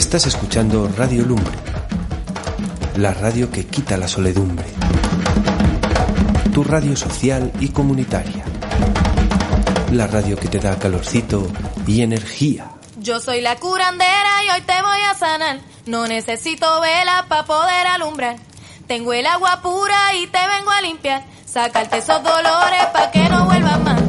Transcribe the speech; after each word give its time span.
Estás 0.00 0.26
escuchando 0.26 0.90
Radio 0.96 1.24
Lumbre, 1.26 1.58
la 2.96 3.12
radio 3.12 3.50
que 3.50 3.66
quita 3.66 3.98
la 3.98 4.08
soledumbre. 4.08 4.64
Tu 6.54 6.64
radio 6.64 6.96
social 6.96 7.52
y 7.60 7.68
comunitaria. 7.68 8.42
La 9.92 10.06
radio 10.06 10.36
que 10.36 10.48
te 10.48 10.58
da 10.58 10.78
calorcito 10.78 11.46
y 11.86 12.00
energía. 12.00 12.70
Yo 12.96 13.20
soy 13.20 13.42
la 13.42 13.56
curandera 13.56 14.42
y 14.46 14.50
hoy 14.56 14.62
te 14.62 14.82
voy 14.82 15.00
a 15.02 15.14
sanar. 15.14 15.60
No 15.84 16.06
necesito 16.08 16.80
vela 16.80 17.26
para 17.28 17.44
poder 17.44 17.86
alumbrar. 17.86 18.36
Tengo 18.86 19.12
el 19.12 19.26
agua 19.26 19.60
pura 19.60 20.14
y 20.14 20.26
te 20.28 20.38
vengo 20.38 20.70
a 20.70 20.80
limpiar. 20.80 21.24
Sacarte 21.44 21.98
esos 21.98 22.22
dolores 22.22 22.86
para 22.94 23.10
que 23.10 23.28
no 23.28 23.44
vuelvan 23.44 23.84
más. 23.84 24.00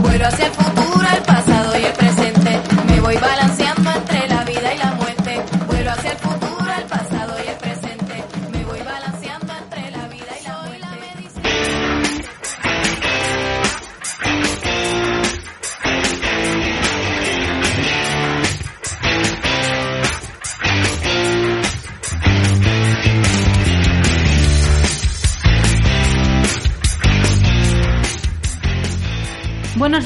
Vuelo 0.00 0.28
hacia 0.28 0.46
el 0.46 0.52
futuro, 0.52 1.08
el 1.12 1.22
pasado 1.24 1.76
y 1.76 1.84
el 1.84 1.92
presente. 1.92 2.60
Me 2.86 3.00
voy 3.00 3.16
balanceando 3.16 3.49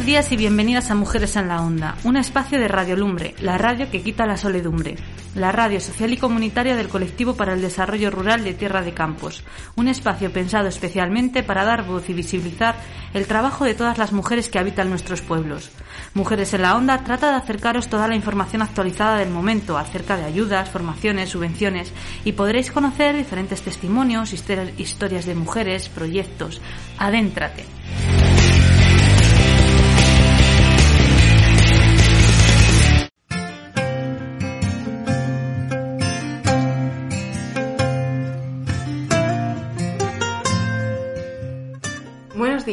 Buenos 0.04 0.22
días 0.22 0.32
y 0.32 0.36
bienvenidas 0.36 0.90
a 0.90 0.94
Mujeres 0.94 1.34
en 1.36 1.48
la 1.48 1.62
Onda, 1.62 1.96
un 2.04 2.18
espacio 2.18 2.60
de 2.60 2.68
Radio 2.68 2.94
Lumbre, 2.94 3.34
la 3.40 3.56
radio 3.56 3.90
que 3.90 4.02
quita 4.02 4.27
la 4.27 4.36
soledumbre, 4.36 4.96
la 5.34 5.50
radio 5.50 5.80
social 5.80 6.12
y 6.12 6.19
comunitaria 6.19 6.77
del 6.77 6.91
Colectivo 6.91 7.36
para 7.36 7.55
el 7.55 7.62
Desarrollo 7.62 8.11
Rural 8.11 8.44
de 8.44 8.52
Tierra 8.52 8.83
de 8.83 8.92
Campos, 8.92 9.42
un 9.77 9.88
espacio 9.88 10.30
pensado 10.30 10.69
especialmente 10.69 11.42
para 11.42 11.64
dar 11.64 11.86
voz 11.86 12.11
y 12.11 12.12
visibilizar 12.12 12.77
el 13.14 13.27
trabajo 13.27 13.64
de 13.64 13.72
todas 13.72 13.96
las 13.96 14.12
mujeres 14.12 14.50
que 14.50 14.58
habitan 14.58 14.91
nuestros 14.91 15.22
pueblos. 15.22 15.70
Mujeres 16.12 16.52
en 16.52 16.61
la 16.61 16.77
Onda 16.77 17.02
trata 17.02 17.30
de 17.30 17.36
acercaros 17.36 17.89
toda 17.89 18.06
la 18.06 18.14
información 18.14 18.61
actualizada 18.61 19.16
del 19.16 19.30
momento 19.30 19.78
acerca 19.78 20.18
de 20.18 20.24
ayudas, 20.24 20.68
formaciones, 20.68 21.30
subvenciones 21.30 21.94
y 22.27 22.33
podréis 22.33 22.70
conocer 22.70 23.16
diferentes 23.16 23.62
testimonios, 23.62 24.34
historias 24.34 25.24
de 25.24 25.34
mujeres, 25.34 25.89
proyectos. 25.89 26.61
Adéntrate. 26.98 27.64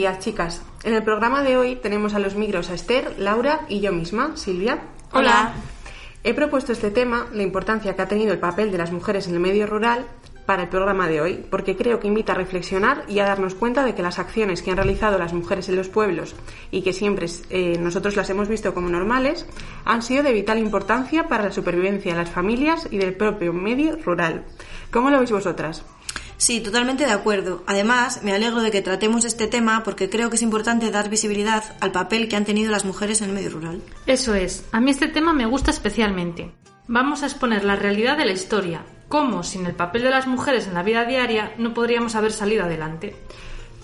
Días, 0.02 0.18
chicas. 0.18 0.64
En 0.84 0.96
el 0.96 1.04
programa 1.04 1.44
de 1.44 1.58
hoy 1.58 1.76
tenemos 1.76 2.16
a 2.16 2.20
los 2.20 2.34
micros 2.34 2.72
a 2.72 2.74
Esther, 2.74 3.20
Laura 3.20 3.68
y 3.70 3.82
yo 3.82 3.92
misma, 3.92 4.36
Silvia. 4.36 4.80
Hola. 5.14 5.54
He 6.24 6.34
propuesto 6.34 6.72
este 6.72 6.90
tema, 6.90 7.28
la 7.32 7.44
importancia 7.44 7.96
que 7.96 8.02
ha 8.02 8.08
tenido 8.08 8.34
el 8.34 8.40
papel 8.40 8.72
de 8.72 8.80
las 8.80 8.92
mujeres 8.92 9.28
en 9.28 9.36
el 9.36 9.40
medio 9.40 9.68
rural, 9.68 10.08
para 10.48 10.64
el 10.64 10.70
programa 10.70 11.08
de 11.08 11.22
hoy, 11.22 11.46
porque 11.52 11.78
creo 11.78 12.00
que 12.00 12.08
invita 12.08 12.34
a 12.34 12.36
reflexionar 12.36 13.06
y 13.08 13.20
a 13.20 13.26
darnos 13.26 13.54
cuenta 13.54 13.86
de 13.86 13.94
que 13.94 14.02
las 14.02 14.18
acciones 14.18 14.64
que 14.64 14.72
han 14.72 14.78
realizado 14.78 15.20
las 15.20 15.34
mujeres 15.34 15.70
en 15.70 15.76
los 15.76 15.88
pueblos 15.88 16.36
y 16.72 16.82
que 16.82 16.94
siempre 16.94 17.28
eh, 17.52 17.78
nosotros 17.80 18.16
las 18.16 18.30
hemos 18.32 18.48
visto 18.50 18.74
como 18.74 18.90
normales, 18.90 19.46
han 19.86 20.02
sido 20.02 20.24
de 20.24 20.34
vital 20.34 20.58
importancia 20.58 21.28
para 21.28 21.44
la 21.44 21.52
supervivencia 21.52 22.14
de 22.14 22.18
las 22.18 22.32
familias 22.32 22.88
y 22.90 22.98
del 22.98 23.14
propio 23.14 23.54
medio 23.54 23.98
rural. 23.98 24.46
¿Cómo 24.90 25.12
lo 25.12 25.20
veis 25.20 25.32
vosotras? 25.32 25.86
Sí, 26.42 26.60
totalmente 26.60 27.06
de 27.06 27.12
acuerdo. 27.12 27.62
Además, 27.68 28.24
me 28.24 28.34
alegro 28.34 28.64
de 28.64 28.72
que 28.72 28.82
tratemos 28.82 29.26
este 29.26 29.46
tema 29.46 29.84
porque 29.84 30.10
creo 30.10 30.32
que 30.32 30.38
es 30.38 30.42
importante 30.42 30.90
dar 30.90 31.08
visibilidad 31.08 31.64
al 31.82 31.92
papel 31.92 32.28
que 32.28 32.36
han 32.36 32.46
tenido 32.46 32.72
las 32.72 32.84
mujeres 32.84 33.22
en 33.22 33.30
el 33.30 33.36
medio 33.36 33.52
rural. 33.52 33.80
Eso 34.08 34.34
es, 34.34 34.66
a 34.72 34.80
mí 34.80 34.90
este 34.90 35.08
tema 35.08 35.34
me 35.34 35.46
gusta 35.46 35.70
especialmente. 35.70 36.52
Vamos 36.88 37.22
a 37.22 37.28
exponer 37.28 37.64
la 37.64 37.76
realidad 37.76 38.18
de 38.18 38.26
la 38.26 38.32
historia, 38.32 38.84
cómo 39.08 39.44
sin 39.44 39.68
el 39.68 39.76
papel 39.76 40.02
de 40.02 40.10
las 40.10 40.26
mujeres 40.26 40.66
en 40.66 40.74
la 40.74 40.82
vida 40.82 41.06
diaria 41.06 41.54
no 41.60 41.76
podríamos 41.76 42.16
haber 42.16 42.32
salido 42.32 42.64
adelante. 42.64 43.16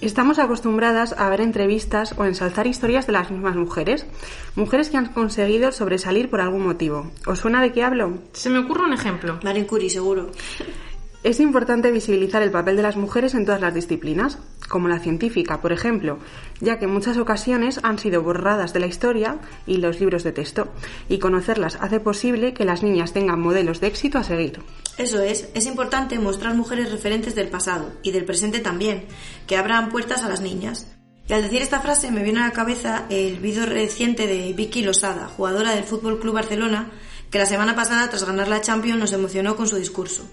Estamos 0.01 0.40
acostumbradas 0.40 1.13
a 1.13 1.29
ver 1.29 1.41
entrevistas 1.41 2.16
o 2.17 2.25
ensalzar 2.25 2.66
historias 2.66 3.06
de 3.06 3.13
las 3.13 3.29
mismas 3.29 3.56
mujeres, 3.56 4.07
mujeres 4.56 4.90
que 4.90 4.97
han 4.97 5.13
conseguido 5.13 5.72
sobresalir 5.72 6.31
por 6.31 6.41
algún 6.41 6.66
motivo. 6.66 7.12
¿Os 7.28 7.38
suena 7.38 7.62
de 7.62 7.72
qué 7.72 7.84
hablo? 7.84 8.17
Se 8.34 8.50
me 8.50 8.57
ocurre 8.57 8.85
un 8.85 8.94
ejemplo. 8.94 9.40
Marie 9.44 9.67
Curie, 9.67 9.91
seguro. 9.91 10.31
Es 11.27 11.41
importante 11.41 11.91
visibilizar 11.91 12.41
el 12.41 12.51
papel 12.51 12.77
de 12.77 12.83
las 12.83 12.95
mujeres 12.95 13.33
en 13.33 13.43
todas 13.43 13.59
las 13.59 13.73
disciplinas, 13.73 14.38
como 14.69 14.88
la 14.88 14.99
científica, 14.99 15.59
por 15.59 15.73
ejemplo, 15.73 16.19
ya 16.61 16.79
que 16.79 16.85
en 16.85 16.93
muchas 16.93 17.17
ocasiones 17.17 17.81
han 17.83 17.99
sido 17.99 18.23
borradas 18.23 18.71
de 18.71 18.79
la 18.79 18.88
historia 18.88 19.37
y 19.66 19.75
los 19.75 19.99
libros 19.99 20.23
de 20.23 20.31
texto, 20.31 20.69
y 21.09 21.19
conocerlas 21.19 21.79
hace 21.81 21.99
posible 21.99 22.53
que 22.53 22.63
las 22.63 22.81
niñas 22.81 23.11
tengan 23.11 23.41
modelos 23.41 23.81
de 23.81 23.87
éxito 23.87 24.17
a 24.17 24.23
seguir. 24.23 24.61
Eso 24.97 25.21
es, 25.21 25.49
es 25.53 25.66
importante 25.66 26.17
mostrar 26.17 26.55
mujeres 26.55 26.93
referentes 26.93 27.35
del 27.35 27.49
pasado 27.49 27.91
y 28.03 28.11
del 28.11 28.23
presente 28.23 28.59
también, 28.59 29.03
que 29.47 29.57
abran 29.57 29.89
puertas 29.89 30.23
a 30.23 30.29
las 30.29 30.39
niñas. 30.39 30.87
Y 31.27 31.33
al 31.33 31.41
decir 31.41 31.61
esta 31.61 31.81
frase 31.81 32.09
me 32.09 32.23
viene 32.23 32.39
a 32.39 32.47
la 32.47 32.53
cabeza 32.53 33.05
el 33.09 33.37
vídeo 33.39 33.66
reciente 33.66 34.27
de 34.27 34.53
Vicky 34.53 34.81
Losada, 34.81 35.27
jugadora 35.27 35.75
del 35.75 35.83
Fútbol 35.83 36.19
Club 36.19 36.35
Barcelona, 36.35 36.89
que 37.29 37.37
la 37.37 37.45
semana 37.45 37.75
pasada, 37.75 38.09
tras 38.09 38.23
ganar 38.23 38.47
la 38.47 38.61
Champions, 38.61 38.97
nos 38.97 39.11
emocionó 39.11 39.57
con 39.57 39.67
su 39.67 39.75
discurso. 39.75 40.25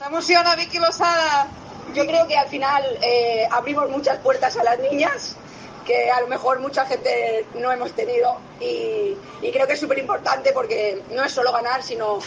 Se 0.00 0.06
emociona 0.06 0.56
Vicky 0.56 0.78
Losada. 0.78 1.46
Yo 1.92 2.06
creo 2.06 2.26
que 2.26 2.34
al 2.34 2.48
final 2.48 2.82
eh, 3.02 3.46
abrimos 3.50 3.90
muchas 3.90 4.16
puertas 4.20 4.56
a 4.56 4.64
las 4.64 4.78
niñas 4.78 5.36
que 5.84 6.10
a 6.10 6.22
lo 6.22 6.26
mejor 6.26 6.58
mucha 6.58 6.86
gente 6.86 7.44
no 7.56 7.70
hemos 7.70 7.92
tenido 7.92 8.38
y, 8.60 9.14
y 9.42 9.52
creo 9.52 9.66
que 9.66 9.74
es 9.74 9.80
súper 9.80 9.98
importante 9.98 10.52
porque 10.52 11.02
no 11.10 11.22
es 11.22 11.32
solo 11.32 11.52
ganar, 11.52 11.82
sino 11.82 12.18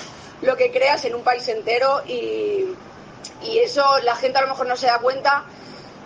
lo 0.43 0.55
que 0.55 0.71
creas 0.71 1.03
en 1.05 1.15
un 1.15 1.23
país 1.23 1.47
entero 1.47 2.03
y, 2.05 2.75
y 3.41 3.57
eso 3.57 3.83
la 4.03 4.15
gente 4.17 4.37
a 4.37 4.41
lo 4.41 4.49
mejor 4.49 4.67
no 4.67 4.77
se 4.77 4.85
da 4.85 4.99
cuenta, 4.99 5.43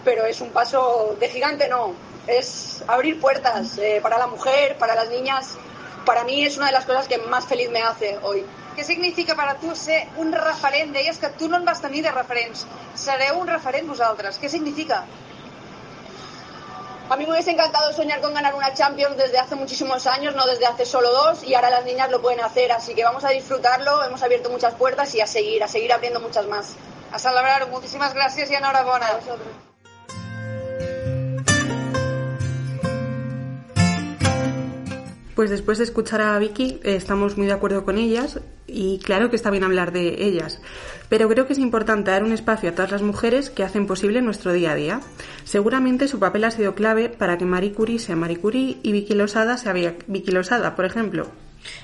pero 0.06 0.23
es 0.23 0.39
un 0.39 0.51
paso 0.51 1.17
de 1.19 1.27
gigante, 1.27 1.67
no, 1.67 1.91
es 2.27 2.81
abrir 2.88 3.19
puertas 3.19 3.77
eh, 3.77 4.00
para 4.01 4.17
la 4.17 4.27
mujer, 4.27 4.77
para 4.77 4.95
las 4.95 5.09
niñas. 5.09 5.57
Para 6.06 6.23
mí 6.23 6.45
es 6.45 6.56
una 6.56 6.67
de 6.67 6.72
las 6.72 6.85
cosas 6.85 7.09
que 7.09 7.17
más 7.17 7.45
feliz 7.45 7.69
me 7.69 7.81
hace 7.81 8.17
hoy. 8.23 8.45
Què 8.77 8.83
significa 8.85 9.33
per 9.33 9.47
a 9.49 9.55
tu 9.57 9.71
ser 9.75 10.03
un 10.21 10.29
referent? 10.33 10.91
Deies 10.93 11.17
que 11.17 11.31
tu 11.39 11.47
no 11.49 11.57
en 11.57 11.65
vas 11.65 11.81
tenir 11.81 12.03
de 12.05 12.11
referents. 12.13 12.67
Sereu 13.03 13.39
un 13.41 13.49
referent 13.49 13.89
vosaltres. 13.89 14.38
Què 14.38 14.51
significa? 14.53 14.99
A 17.09 17.15
mí 17.15 17.25
me 17.25 17.31
hubiese 17.31 17.51
encantado 17.51 17.91
soñar 17.93 18.21
con 18.21 18.33
ganar 18.35 18.53
una 18.53 18.73
Champions 18.73 19.17
desde 19.17 19.39
hace 19.39 19.55
muchísimos 19.55 20.05
años, 20.05 20.35
no 20.35 20.45
desde 20.45 20.67
hace 20.67 20.85
solo 20.85 21.11
dos, 21.11 21.43
y 21.43 21.55
ahora 21.55 21.69
las 21.71 21.85
niñas 21.85 22.11
lo 22.11 22.21
pueden 22.21 22.41
hacer, 22.41 22.71
así 22.71 22.93
que 22.93 23.03
vamos 23.03 23.23
a 23.23 23.29
disfrutarlo, 23.29 24.03
hemos 24.03 24.21
abierto 24.21 24.49
muchas 24.49 24.75
puertas 24.75 25.15
y 25.15 25.21
a 25.21 25.27
seguir, 25.27 25.63
a 25.63 25.67
seguir 25.67 25.94
abriendo 25.94 26.19
muchas 26.19 26.45
más. 26.45 26.75
A 27.11 27.17
celebrar-ho. 27.17 27.69
Moltíssimes 27.71 28.13
gràcies 28.13 28.51
i 28.51 28.59
enhorabona. 28.59 29.07
A 29.07 29.15
vosotros. 29.21 29.66
Pues 35.38 35.52
después 35.52 35.78
de 35.78 35.84
escuchar 35.84 36.20
a 36.22 36.40
Vicky, 36.40 36.80
eh, 36.84 36.96
estamos 36.96 37.38
muy 37.38 37.46
de 37.46 37.53
acuerdo 37.53 37.86
con 37.86 38.00
ellas 38.00 38.40
y 38.66 38.98
claro 38.98 39.30
que 39.30 39.36
está 39.36 39.52
bien 39.52 39.64
hablar 39.64 39.92
de 39.92 40.25
ellas, 40.25 40.59
pero 41.09 41.30
creo 41.30 41.46
que 41.46 41.53
es 41.53 41.59
importante 41.59 42.09
dar 42.09 42.24
un 42.24 42.31
espacio 42.34 42.70
a 42.70 42.72
todas 42.72 42.90
las 42.90 43.03
mujeres 43.03 43.52
que 43.52 43.64
hacen 43.64 43.86
posible 43.86 44.20
nuestro 44.24 44.52
día 44.52 44.72
a 44.72 44.75
día. 44.75 45.00
Seguramente 45.44 46.08
su 46.08 46.18
papel 46.18 46.44
ha 46.46 46.50
sido 46.50 46.74
clave 46.74 47.09
para 47.09 47.38
que 47.38 47.46
Marie 47.46 47.74
Curie 47.74 48.00
sea 48.00 48.16
Marie 48.16 48.40
Curie 48.40 48.80
y 48.81 48.92
Vicky 48.92 49.14
Losada 49.14 49.59
sea 49.59 49.74
Vi- 49.74 49.94
Vicky 50.08 50.31
Losada, 50.31 50.75
por 50.75 50.86
ejemplo. 50.86 51.28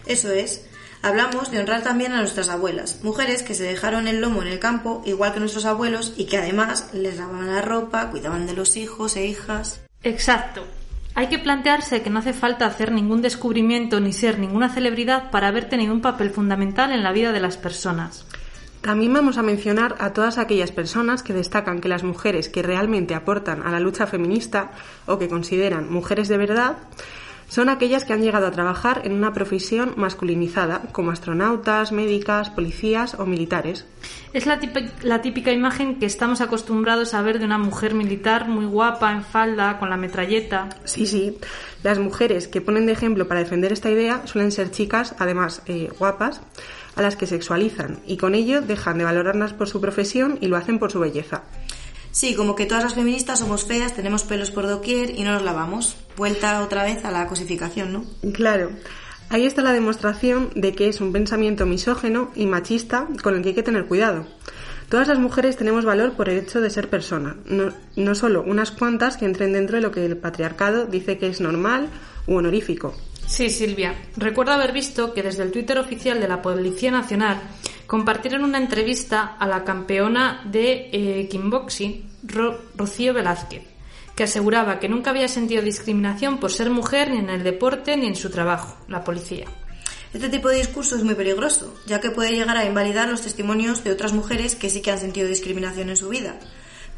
Eso 0.07 0.31
es. 0.31 0.65
Hablamos 1.03 1.51
de 1.51 1.59
honrar 1.59 1.83
también 1.83 2.13
a 2.13 2.21
nuestras 2.21 2.49
abuelas, 2.49 3.01
mujeres 3.03 3.43
que 3.43 3.53
se 3.53 3.65
dejaron 3.65 4.07
el 4.07 4.19
lomo 4.19 4.41
en 4.41 4.47
el 4.47 4.57
campo, 4.57 5.03
igual 5.05 5.31
que 5.31 5.39
nuestros 5.41 5.65
abuelos, 5.65 6.15
y 6.17 6.25
que 6.25 6.37
además 6.37 6.89
les 6.93 7.17
lavaban 7.17 7.53
la 7.53 7.61
ropa, 7.61 8.09
cuidaban 8.09 8.47
de 8.47 8.53
los 8.53 8.77
hijos 8.77 9.15
e 9.15 9.27
hijas. 9.27 9.79
Exacto. 10.01 10.65
Hay 11.15 11.27
que 11.27 11.37
plantearse 11.37 12.01
que 12.01 12.09
no 12.09 12.19
hace 12.19 12.33
falta 12.33 12.65
hacer 12.65 12.91
ningún 12.91 13.21
descubrimiento 13.21 13.99
ni 13.99 14.13
ser 14.13 14.39
ninguna 14.39 14.69
celebridad 14.69 15.29
para 15.29 15.47
haber 15.47 15.69
tenido 15.69 15.93
un 15.93 16.01
papel 16.01 16.31
fundamental 16.31 16.91
en 16.91 17.03
la 17.03 17.11
vida 17.11 17.31
de 17.31 17.39
las 17.39 17.57
personas. 17.57 18.25
También 18.81 19.13
vamos 19.13 19.37
a 19.37 19.43
mencionar 19.43 19.95
a 19.99 20.11
todas 20.11 20.37
aquellas 20.37 20.71
personas 20.71 21.23
que 21.23 21.33
destacan 21.33 21.79
que 21.79 21.87
las 21.87 22.03
mujeres 22.03 22.49
que 22.49 22.63
realmente 22.63 23.15
aportan 23.15 23.61
a 23.61 23.71
la 23.71 23.79
lucha 23.79 24.07
feminista 24.07 24.71
o 25.05 25.19
que 25.19 25.29
consideran 25.29 25.89
mujeres 25.89 26.27
de 26.27 26.37
verdad 26.37 26.77
son 27.53 27.69
aquellas 27.69 28.03
que 28.03 28.13
han 28.13 28.23
llegado 28.23 28.47
a 28.47 28.51
trabajar 28.51 29.01
en 29.03 29.11
una 29.11 29.31
profesión 29.31 29.93
masculinizada, 29.95 30.81
como 30.91 31.11
astronautas, 31.11 31.91
médicas, 31.91 32.49
policías 32.49 33.13
o 33.19 33.27
militares. 33.27 33.85
Es 34.33 34.47
la, 34.47 34.59
la, 35.03 35.21
típica 35.21 35.51
imagen 35.51 35.99
que 35.99 36.07
estamos 36.07 36.41
acostumbrados 36.41 37.13
a 37.13 37.21
ver 37.21 37.37
de 37.37 37.45
una 37.45 37.59
mujer 37.59 37.93
militar 37.93 38.47
muy 38.47 38.65
guapa, 38.65 39.11
en 39.11 39.23
falda, 39.23 39.77
con 39.77 39.91
la 39.91 39.97
metralleta. 39.97 40.69
Sí, 40.83 41.05
sí. 41.05 41.37
Las 41.83 41.99
mujeres 41.99 42.47
que 42.47 42.59
ponen 42.59 42.87
de 42.87 42.93
ejemplo 42.93 43.27
para 43.27 43.41
defender 43.41 43.71
esta 43.71 43.91
idea 43.91 44.25
suelen 44.25 44.51
ser 44.51 44.71
chicas, 44.71 45.13
además 45.19 45.61
eh, 45.67 45.89
guapas, 45.99 46.41
a 46.95 47.03
las 47.03 47.15
que 47.15 47.27
sexualizan 47.27 47.99
y 48.07 48.17
con 48.17 48.33
ello 48.33 48.61
dejan 48.61 48.97
de 48.97 49.03
valorarlas 49.03 49.53
por 49.53 49.69
su 49.69 49.79
profesión 49.79 50.39
y 50.41 50.47
lo 50.47 50.57
hacen 50.57 50.79
por 50.79 50.91
su 50.91 50.99
belleza. 50.99 51.43
Sí, 52.13 52.35
como 52.35 52.53
que 52.53 52.67
todas 52.67 52.83
las 52.83 52.93
feministas 52.93 53.39
somos 53.39 53.65
feas, 53.65 53.95
tenemos 53.95 54.23
pelos 54.23 54.51
por 54.51 54.67
doquier 54.67 55.09
y 55.09 55.23
no 55.23 55.33
nos 55.33 55.41
lavamos. 55.41 55.97
Vuelta 56.15 56.61
otra 56.61 56.83
vez 56.83 57.03
a 57.05 57.09
la 57.09 57.25
cosificación, 57.25 57.91
¿no? 57.91 58.05
Claro. 58.33 58.69
Ahí 59.29 59.47
está 59.47 59.63
la 59.63 59.73
demostración 59.73 60.51
de 60.53 60.73
que 60.73 60.89
es 60.89 61.01
un 61.01 61.11
pensamiento 61.11 61.65
misógeno 61.65 62.29
y 62.35 62.45
machista 62.45 63.07
con 63.23 63.33
el 63.33 63.41
que 63.41 63.49
hay 63.49 63.55
que 63.55 63.63
tener 63.63 63.85
cuidado. 63.85 64.27
Todas 64.89 65.07
las 65.07 65.17
mujeres 65.17 65.57
tenemos 65.57 65.85
valor 65.85 66.13
por 66.13 66.29
el 66.29 66.37
hecho 66.37 66.61
de 66.61 66.69
ser 66.69 66.87
persona, 66.87 67.35
no, 67.47 67.73
no 67.95 68.13
solo 68.13 68.43
unas 68.43 68.69
cuantas 68.69 69.17
que 69.17 69.25
entren 69.25 69.53
dentro 69.53 69.77
de 69.77 69.81
lo 69.81 69.89
que 69.89 70.05
el 70.05 70.15
patriarcado 70.15 70.85
dice 70.85 71.17
que 71.17 71.29
es 71.29 71.41
normal 71.41 71.89
u 72.27 72.35
honorífico. 72.35 72.93
Sí, 73.33 73.49
Silvia. 73.49 73.95
Recuerdo 74.15 74.51
haber 74.51 74.71
visto 74.71 75.11
que 75.11 75.23
desde 75.23 75.41
el 75.41 75.51
Twitter 75.51 75.79
oficial 75.79 76.21
de 76.21 76.27
la 76.27 76.43
Policía 76.43 76.91
Nacional 76.91 77.41
compartieron 77.87 78.43
una 78.43 78.59
entrevista 78.59 79.23
a 79.39 79.47
la 79.47 79.63
campeona 79.63 80.43
de 80.45 80.91
eh, 80.91 81.27
kickboxing, 81.31 82.11
Rocío 82.75 83.11
Velázquez, 83.11 83.63
que 84.15 84.25
aseguraba 84.25 84.79
que 84.79 84.87
nunca 84.87 85.09
había 85.09 85.27
sentido 85.27 85.63
discriminación 85.63 86.39
por 86.39 86.51
ser 86.51 86.69
mujer 86.69 87.09
ni 87.09 87.17
en 87.17 87.31
el 87.31 87.41
deporte 87.41 87.97
ni 87.97 88.05
en 88.05 88.15
su 88.15 88.29
trabajo, 88.29 88.77
la 88.87 89.03
policía. 89.03 89.45
Este 90.13 90.29
tipo 90.29 90.49
de 90.49 90.57
discurso 90.57 90.95
es 90.95 91.03
muy 91.03 91.15
peligroso, 91.15 91.73
ya 91.87 91.99
que 91.99 92.11
puede 92.11 92.33
llegar 92.33 92.55
a 92.55 92.65
invalidar 92.65 93.09
los 93.09 93.23
testimonios 93.23 93.83
de 93.83 93.93
otras 93.93 94.13
mujeres 94.13 94.53
que 94.53 94.69
sí 94.69 94.83
que 94.83 94.91
han 94.91 94.99
sentido 94.99 95.27
discriminación 95.27 95.89
en 95.89 95.97
su 95.97 96.09
vida. 96.09 96.35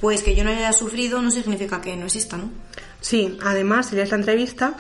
Pues 0.02 0.22
que 0.22 0.36
yo 0.36 0.44
no 0.44 0.50
haya 0.50 0.74
sufrido 0.74 1.22
no 1.22 1.32
significa 1.32 1.80
que 1.80 1.96
no 1.96 2.08
exista, 2.08 2.36
¿no? 2.36 2.52
Sí, 3.00 3.38
además, 3.42 3.88
si 3.88 3.96
lees 3.96 4.12
la 4.12 4.18
entrevista, 4.18 4.76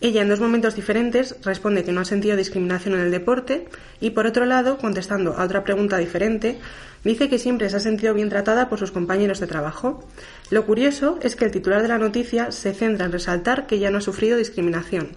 ella 0.00 0.22
en 0.22 0.28
dos 0.28 0.40
momentos 0.40 0.74
diferentes 0.74 1.36
responde 1.42 1.84
que 1.84 1.92
no 1.92 2.00
ha 2.00 2.04
sentido 2.04 2.36
discriminación 2.36 2.94
en 2.94 3.00
el 3.00 3.10
deporte 3.10 3.68
y 4.00 4.10
por 4.10 4.26
otro 4.26 4.44
lado, 4.44 4.78
contestando 4.78 5.34
a 5.36 5.44
otra 5.44 5.64
pregunta 5.64 5.98
diferente, 5.98 6.58
dice 7.04 7.28
que 7.28 7.38
siempre 7.38 7.70
se 7.70 7.76
ha 7.76 7.80
sentido 7.80 8.12
bien 8.12 8.28
tratada 8.28 8.68
por 8.68 8.78
sus 8.78 8.90
compañeros 8.90 9.40
de 9.40 9.46
trabajo. 9.46 10.04
Lo 10.50 10.66
curioso 10.66 11.18
es 11.22 11.36
que 11.36 11.44
el 11.44 11.52
titular 11.52 11.82
de 11.82 11.88
la 11.88 11.98
noticia 11.98 12.50
se 12.50 12.74
centra 12.74 13.06
en 13.06 13.12
resaltar 13.12 13.66
que 13.66 13.76
ella 13.76 13.90
no 13.90 13.98
ha 13.98 14.02
sufrido 14.02 14.36
discriminación 14.36 15.16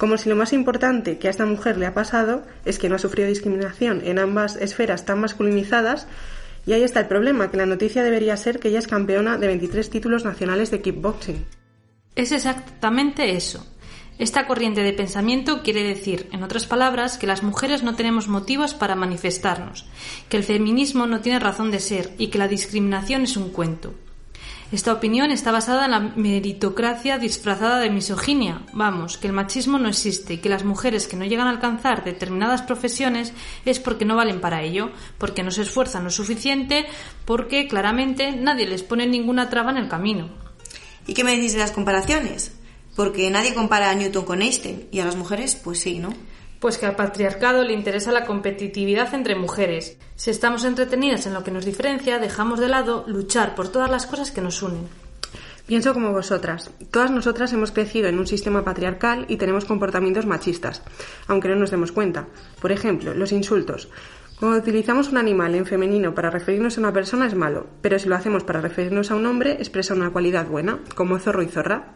como 0.00 0.16
si 0.16 0.30
lo 0.30 0.34
más 0.34 0.54
importante 0.54 1.18
que 1.18 1.28
a 1.28 1.30
esta 1.30 1.44
mujer 1.44 1.76
le 1.76 1.84
ha 1.84 1.92
pasado 1.92 2.42
es 2.64 2.78
que 2.78 2.88
no 2.88 2.94
ha 2.94 2.98
sufrido 2.98 3.28
discriminación 3.28 4.00
en 4.02 4.18
ambas 4.18 4.56
esferas 4.56 5.04
tan 5.04 5.20
masculinizadas 5.20 6.06
y 6.66 6.72
ahí 6.72 6.82
está 6.82 7.00
el 7.00 7.06
problema, 7.06 7.50
que 7.50 7.58
la 7.58 7.66
noticia 7.66 8.02
debería 8.02 8.34
ser 8.38 8.60
que 8.60 8.68
ella 8.68 8.78
es 8.78 8.86
campeona 8.86 9.36
de 9.36 9.46
23 9.46 9.90
títulos 9.90 10.24
nacionales 10.24 10.70
de 10.70 10.80
kickboxing. 10.80 11.44
Es 12.16 12.32
exactamente 12.32 13.36
eso. 13.36 13.66
Esta 14.20 14.46
corriente 14.46 14.82
de 14.82 14.92
pensamiento 14.92 15.62
quiere 15.62 15.82
decir, 15.82 16.28
en 16.30 16.42
otras 16.42 16.66
palabras, 16.66 17.16
que 17.16 17.26
las 17.26 17.42
mujeres 17.42 17.82
no 17.82 17.94
tenemos 17.94 18.28
motivos 18.28 18.74
para 18.74 18.94
manifestarnos, 18.94 19.86
que 20.28 20.36
el 20.36 20.44
feminismo 20.44 21.06
no 21.06 21.22
tiene 21.22 21.38
razón 21.38 21.70
de 21.70 21.80
ser 21.80 22.12
y 22.18 22.26
que 22.26 22.36
la 22.36 22.46
discriminación 22.46 23.22
es 23.22 23.38
un 23.38 23.48
cuento. 23.48 23.94
Esta 24.72 24.92
opinión 24.92 25.30
está 25.30 25.52
basada 25.52 25.86
en 25.86 25.90
la 25.92 26.00
meritocracia 26.00 27.16
disfrazada 27.16 27.80
de 27.80 27.88
misoginia. 27.88 28.60
Vamos, 28.74 29.16
que 29.16 29.26
el 29.26 29.32
machismo 29.32 29.78
no 29.78 29.88
existe 29.88 30.34
y 30.34 30.38
que 30.38 30.50
las 30.50 30.64
mujeres 30.64 31.06
que 31.06 31.16
no 31.16 31.24
llegan 31.24 31.46
a 31.46 31.52
alcanzar 31.52 32.04
determinadas 32.04 32.60
profesiones 32.60 33.32
es 33.64 33.80
porque 33.80 34.04
no 34.04 34.16
valen 34.16 34.42
para 34.42 34.62
ello, 34.62 34.90
porque 35.16 35.42
no 35.42 35.50
se 35.50 35.62
esfuerzan 35.62 36.04
lo 36.04 36.10
suficiente, 36.10 36.84
porque 37.24 37.68
claramente 37.68 38.32
nadie 38.32 38.66
les 38.66 38.82
pone 38.82 39.06
ninguna 39.06 39.48
traba 39.48 39.70
en 39.70 39.78
el 39.78 39.88
camino. 39.88 40.28
¿Y 41.06 41.14
qué 41.14 41.24
me 41.24 41.34
decís 41.34 41.54
de 41.54 41.60
las 41.60 41.72
comparaciones? 41.72 42.59
Porque 43.00 43.30
nadie 43.30 43.54
compara 43.54 43.88
a 43.88 43.94
Newton 43.94 44.26
con 44.26 44.42
Einstein 44.42 44.86
y 44.90 45.00
a 45.00 45.06
las 45.06 45.16
mujeres, 45.16 45.54
pues 45.56 45.80
sí, 45.80 45.98
¿no? 45.98 46.12
Pues 46.58 46.76
que 46.76 46.84
al 46.84 46.96
patriarcado 46.96 47.64
le 47.64 47.72
interesa 47.72 48.12
la 48.12 48.26
competitividad 48.26 49.14
entre 49.14 49.36
mujeres. 49.36 49.96
Si 50.16 50.28
estamos 50.28 50.64
entretenidas 50.64 51.24
en 51.24 51.32
lo 51.32 51.42
que 51.42 51.50
nos 51.50 51.64
diferencia, 51.64 52.18
dejamos 52.18 52.60
de 52.60 52.68
lado 52.68 53.04
luchar 53.06 53.54
por 53.54 53.68
todas 53.68 53.90
las 53.90 54.04
cosas 54.04 54.30
que 54.30 54.42
nos 54.42 54.62
unen. 54.62 54.86
Pienso 55.66 55.94
como 55.94 56.12
vosotras. 56.12 56.72
Todas 56.90 57.10
nosotras 57.10 57.50
hemos 57.54 57.72
crecido 57.72 58.06
en 58.08 58.18
un 58.18 58.26
sistema 58.26 58.64
patriarcal 58.64 59.24
y 59.28 59.38
tenemos 59.38 59.64
comportamientos 59.64 60.26
machistas, 60.26 60.82
aunque 61.26 61.48
no 61.48 61.56
nos 61.56 61.70
demos 61.70 61.92
cuenta. 61.92 62.26
Por 62.60 62.70
ejemplo, 62.70 63.14
los 63.14 63.32
insultos. 63.32 63.88
Cuando 64.38 64.58
utilizamos 64.58 65.08
un 65.08 65.16
animal 65.16 65.54
en 65.54 65.64
femenino 65.64 66.14
para 66.14 66.28
referirnos 66.28 66.76
a 66.76 66.80
una 66.80 66.92
persona 66.92 67.26
es 67.26 67.34
malo, 67.34 67.66
pero 67.80 67.98
si 67.98 68.10
lo 68.10 68.16
hacemos 68.16 68.44
para 68.44 68.60
referirnos 68.60 69.10
a 69.10 69.14
un 69.14 69.24
hombre 69.24 69.52
expresa 69.52 69.94
una 69.94 70.10
cualidad 70.10 70.46
buena, 70.46 70.80
como 70.94 71.18
zorro 71.18 71.42
y 71.42 71.48
zorra. 71.48 71.94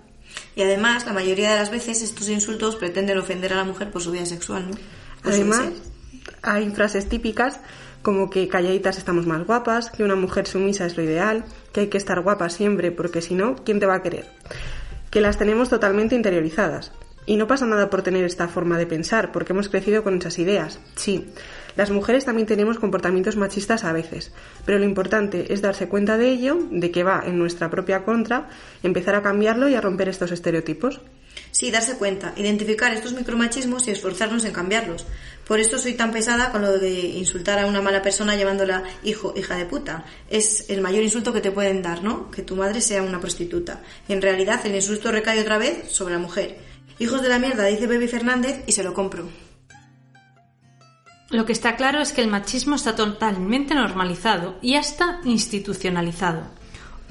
Y 0.56 0.62
además, 0.62 1.06
la 1.06 1.12
mayoría 1.12 1.50
de 1.52 1.58
las 1.58 1.70
veces 1.70 2.02
estos 2.02 2.28
insultos 2.28 2.76
pretenden 2.76 3.18
ofender 3.18 3.52
a 3.52 3.56
la 3.56 3.64
mujer 3.64 3.90
por 3.90 4.02
su 4.02 4.10
vida 4.10 4.26
sexual, 4.26 4.70
¿no? 4.70 4.76
además, 5.24 5.70
hay 6.42 6.70
frases 6.70 7.08
típicas 7.08 7.60
como 8.02 8.28
que 8.28 8.46
calladitas 8.48 8.98
estamos 8.98 9.26
más 9.26 9.46
guapas, 9.46 9.90
que 9.90 10.04
una 10.04 10.14
mujer 10.14 10.46
sumisa 10.46 10.84
es 10.84 10.96
lo 10.96 11.02
ideal, 11.02 11.44
que 11.72 11.80
hay 11.80 11.86
que 11.88 11.96
estar 11.96 12.20
guapa 12.20 12.50
siempre 12.50 12.92
porque 12.92 13.22
si 13.22 13.34
no, 13.34 13.56
¿quién 13.64 13.80
te 13.80 13.86
va 13.86 13.94
a 13.94 14.02
querer? 14.02 14.26
Que 15.10 15.22
las 15.22 15.38
tenemos 15.38 15.70
totalmente 15.70 16.14
interiorizadas. 16.14 16.92
Y 17.26 17.36
no 17.36 17.46
pasa 17.46 17.66
nada 17.66 17.88
por 17.88 18.02
tener 18.02 18.24
esta 18.24 18.48
forma 18.48 18.76
de 18.76 18.86
pensar, 18.86 19.32
porque 19.32 19.52
hemos 19.52 19.68
crecido 19.68 20.02
con 20.02 20.18
esas 20.18 20.38
ideas. 20.38 20.78
Sí, 20.94 21.26
las 21.76 21.90
mujeres 21.90 22.24
también 22.24 22.46
tenemos 22.46 22.78
comportamientos 22.78 23.36
machistas 23.36 23.84
a 23.84 23.92
veces, 23.92 24.30
pero 24.64 24.78
lo 24.78 24.84
importante 24.84 25.52
es 25.52 25.62
darse 25.62 25.88
cuenta 25.88 26.18
de 26.18 26.28
ello, 26.28 26.58
de 26.70 26.90
que 26.90 27.02
va 27.02 27.22
en 27.26 27.38
nuestra 27.38 27.70
propia 27.70 28.04
contra, 28.04 28.48
empezar 28.82 29.14
a 29.14 29.22
cambiarlo 29.22 29.68
y 29.68 29.74
a 29.74 29.80
romper 29.80 30.08
estos 30.08 30.30
estereotipos. 30.30 31.00
Sí, 31.50 31.70
darse 31.70 31.96
cuenta, 31.96 32.32
identificar 32.36 32.92
estos 32.92 33.12
micromachismos 33.12 33.88
y 33.88 33.90
esforzarnos 33.90 34.44
en 34.44 34.52
cambiarlos. 34.52 35.06
Por 35.46 35.60
esto 35.60 35.78
soy 35.78 35.94
tan 35.94 36.12
pesada 36.12 36.50
con 36.50 36.62
lo 36.62 36.78
de 36.78 36.92
insultar 36.92 37.58
a 37.58 37.66
una 37.66 37.82
mala 37.82 38.02
persona 38.02 38.36
llamándola 38.36 38.84
hijo, 39.02 39.34
hija 39.36 39.56
de 39.56 39.66
puta. 39.66 40.04
Es 40.30 40.70
el 40.70 40.80
mayor 40.80 41.02
insulto 41.02 41.32
que 41.32 41.40
te 41.40 41.50
pueden 41.50 41.82
dar, 41.82 42.02
¿no? 42.02 42.30
Que 42.30 42.42
tu 42.42 42.56
madre 42.56 42.80
sea 42.80 43.02
una 43.02 43.20
prostituta. 43.20 43.82
En 44.08 44.22
realidad 44.22 44.64
el 44.64 44.74
insulto 44.74 45.10
recae 45.10 45.40
otra 45.40 45.58
vez 45.58 45.90
sobre 45.92 46.14
la 46.14 46.20
mujer. 46.20 46.73
Hijos 46.98 47.22
de 47.22 47.28
la 47.28 47.38
mierda, 47.38 47.64
dice 47.64 47.86
Baby 47.86 48.08
Fernández 48.08 48.62
y 48.66 48.72
se 48.72 48.84
lo 48.84 48.94
compro. 48.94 49.28
Lo 51.30 51.44
que 51.44 51.52
está 51.52 51.74
claro 51.74 52.00
es 52.00 52.12
que 52.12 52.20
el 52.22 52.28
machismo 52.28 52.76
está 52.76 52.94
totalmente 52.94 53.74
normalizado 53.74 54.56
y 54.62 54.76
hasta 54.76 55.20
institucionalizado. 55.24 56.42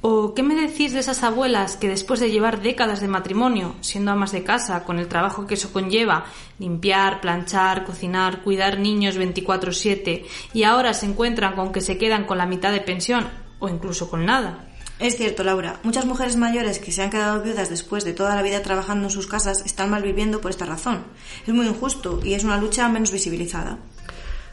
¿O 0.06 0.34
qué 0.34 0.44
me 0.44 0.56
decís 0.56 0.94
de 0.94 1.00
esas 1.00 1.24
abuelas 1.24 1.78
que 1.78 1.88
después 1.88 2.20
de 2.20 2.30
llevar 2.30 2.62
décadas 2.62 3.02
de 3.02 3.08
matrimonio, 3.08 3.76
siendo 3.82 4.12
amas 4.12 4.32
de 4.34 4.44
casa, 4.44 4.84
con 4.84 5.00
el 5.00 5.08
trabajo 5.08 5.48
que 5.48 5.54
eso 5.54 5.72
conlleva, 5.72 6.26
limpiar, 6.60 7.22
planchar, 7.22 7.86
cocinar, 7.86 8.42
cuidar 8.42 8.80
niños 8.80 9.18
24/7, 9.18 10.26
y 10.54 10.64
ahora 10.64 10.94
se 10.94 11.06
encuentran 11.06 11.56
con 11.56 11.72
que 11.72 11.82
se 11.82 11.98
quedan 11.98 12.26
con 12.26 12.38
la 12.38 12.46
mitad 12.46 12.72
de 12.72 12.82
pensión 12.82 13.30
o 13.60 13.70
incluso 13.70 14.10
con 14.10 14.26
nada? 14.26 14.68
Es 15.04 15.18
cierto, 15.18 15.44
Laura. 15.44 15.82
Muchas 15.84 16.06
mujeres 16.06 16.38
mayores 16.38 16.80
que 16.80 16.94
se 16.94 17.02
han 17.02 17.10
quedado 17.10 17.42
viudas 17.42 17.70
después 17.70 18.06
de 18.06 18.14
toda 18.14 18.36
la 18.36 18.42
vida 18.42 18.62
trabajando 18.62 19.04
en 19.04 19.10
sus 19.10 19.28
casas 19.28 19.62
están 19.66 19.90
mal 19.90 20.02
viviendo 20.02 20.40
por 20.40 20.50
esta 20.50 20.66
razón. 20.66 21.04
Es 21.46 21.54
muy 21.54 21.68
injusto 21.68 22.22
y 22.24 22.36
es 22.36 22.46
una 22.46 22.56
lucha 22.56 22.88
menos 22.88 23.12
visibilizada. 23.12 23.80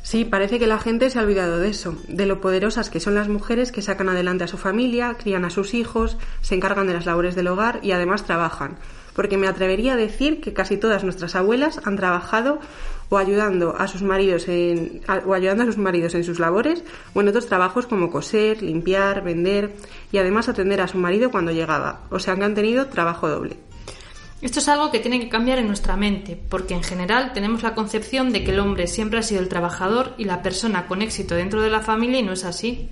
Sí, 0.03 0.25
parece 0.25 0.59
que 0.59 0.67
la 0.67 0.81
gente 0.81 1.09
se 1.09 1.21
ha 1.21 1.23
olvidado 1.23 1.61
de 1.61 1.69
eso, 1.69 1.97
de 2.09 2.27
lo 2.27 2.41
poderosas 2.41 2.91
que 2.91 2.99
son 2.99 3.15
las 3.15 3.29
mujeres 3.29 3.71
que 3.71 3.81
sacan 3.81 4.09
adelante 4.09 4.43
a 4.43 4.49
su 4.49 4.59
familia, 4.59 5.15
crían 5.15 5.45
a 5.45 5.51
sus 5.51 5.73
hijos, 5.73 6.17
se 6.41 6.57
encargan 6.57 6.89
de 6.89 6.95
las 6.95 7.07
labores 7.07 7.37
del 7.37 7.47
hogar 7.47 7.79
y 7.85 7.93
además 7.93 8.25
trabajan. 8.25 8.77
Porque 9.15 9.37
me 9.37 9.47
atrevería 9.47 9.93
a 9.93 9.97
decir 9.97 10.41
que 10.41 10.53
casi 10.53 10.77
todas 10.77 11.05
nuestras 11.05 11.37
abuelas 11.37 11.81
han 11.85 11.95
trabajado 11.95 12.59
o 13.11 13.19
ayudando 13.19 13.77
a 13.77 13.87
sus 13.89 14.03
maridos 14.03 14.49
en, 14.49 15.03
o 15.27 15.35
ayudando 15.35 15.65
a 15.65 15.67
sus 15.67 15.77
maridos 15.77 16.15
en 16.15 16.25
sus 16.25 16.39
labores 16.39 16.83
o 17.13 17.21
en 17.21 17.29
otros 17.29 17.47
trabajos 17.47 17.87
como 17.87 18.11
coser, 18.11 18.63
limpiar, 18.63 19.23
vender 19.23 19.75
y 20.13 20.19
además 20.19 20.49
atender 20.49 20.81
a 20.81 20.89
su 20.89 20.97
marido 20.97 21.31
cuando 21.31 21.53
llegaba. 21.53 22.03
O 22.11 22.19
sea 22.19 22.37
que 22.37 22.45
han 22.45 22.55
tenido 22.55 22.87
trabajo 22.87 23.29
doble. 23.29 23.57
Esto 24.41 24.61
es 24.61 24.69
algo 24.69 24.91
que 24.91 25.01
tiene 25.01 25.21
que 25.21 25.29
cambiar 25.29 25.59
en 25.59 25.67
nuestra 25.67 25.97
mente, 25.97 26.41
porque 26.49 26.73
en 26.73 26.83
general 26.83 27.33
tenemos 27.35 27.63
la 27.63 27.75
concepción 27.75 28.33
de 28.33 28.43
que 28.43 28.53
el 28.53 28.61
hombre 28.61 28.87
siempre 28.87 29.19
ha 29.19 29.23
sido 29.23 29.43
el 29.43 29.51
trabajador 29.51 30.15
y 30.17 30.25
la 30.25 30.41
persona 30.41 30.87
con 30.87 31.03
éxito 31.03 31.35
dentro 31.35 31.61
de 31.61 31.69
la 31.69 31.81
familia 31.81 32.21
y 32.21 32.23
no 32.23 32.33
es 32.33 32.45
así. 32.45 32.89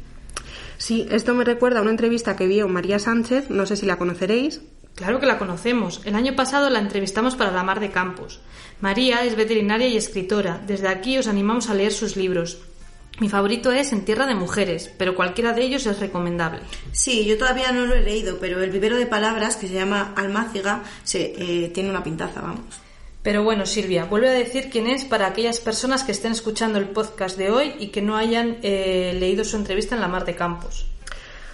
Sí, 0.76 1.08
esto 1.10 1.34
me 1.34 1.44
recuerda 1.44 1.78
a 1.78 1.82
una 1.82 1.90
entrevista 1.90 2.36
que 2.36 2.46
dio 2.46 2.68
María 2.68 2.98
Sánchez, 2.98 3.48
no 3.48 3.64
sé 3.64 3.76
si 3.76 3.86
la 3.86 3.96
conoceréis. 3.96 4.60
Claro 4.98 5.20
que 5.20 5.26
la 5.26 5.38
conocemos. 5.38 6.00
El 6.04 6.16
año 6.16 6.34
pasado 6.34 6.70
la 6.70 6.80
entrevistamos 6.80 7.36
para 7.36 7.52
la 7.52 7.62
Mar 7.62 7.78
de 7.78 7.92
Campos. 7.92 8.40
María 8.80 9.24
es 9.24 9.36
veterinaria 9.36 9.86
y 9.86 9.96
escritora. 9.96 10.60
Desde 10.66 10.88
aquí 10.88 11.16
os 11.16 11.28
animamos 11.28 11.70
a 11.70 11.74
leer 11.74 11.92
sus 11.92 12.16
libros. 12.16 12.58
Mi 13.20 13.28
favorito 13.28 13.70
es 13.70 13.92
En 13.92 14.04
Tierra 14.04 14.26
de 14.26 14.34
Mujeres, 14.34 14.90
pero 14.98 15.14
cualquiera 15.14 15.52
de 15.52 15.62
ellos 15.62 15.86
es 15.86 16.00
recomendable. 16.00 16.62
Sí, 16.90 17.24
yo 17.24 17.38
todavía 17.38 17.70
no 17.70 17.86
lo 17.86 17.94
he 17.94 18.02
leído, 18.02 18.38
pero 18.40 18.60
el 18.60 18.70
vivero 18.70 18.96
de 18.96 19.06
palabras, 19.06 19.54
que 19.54 19.68
se 19.68 19.74
llama 19.74 20.14
Almáciga, 20.16 20.82
se, 21.04 21.32
eh, 21.38 21.68
tiene 21.68 21.90
una 21.90 22.02
pintaza, 22.02 22.40
vamos. 22.40 22.80
Pero 23.22 23.44
bueno, 23.44 23.66
Silvia, 23.66 24.04
vuelve 24.04 24.30
a 24.30 24.32
decir 24.32 24.68
quién 24.68 24.88
es 24.88 25.04
para 25.04 25.28
aquellas 25.28 25.60
personas 25.60 26.02
que 26.02 26.10
estén 26.10 26.32
escuchando 26.32 26.76
el 26.76 26.88
podcast 26.88 27.38
de 27.38 27.52
hoy 27.52 27.74
y 27.78 27.88
que 27.88 28.02
no 28.02 28.16
hayan 28.16 28.58
eh, 28.62 29.16
leído 29.16 29.44
su 29.44 29.56
entrevista 29.56 29.94
en 29.94 30.00
la 30.00 30.08
Mar 30.08 30.24
de 30.24 30.34
Campos. 30.34 30.86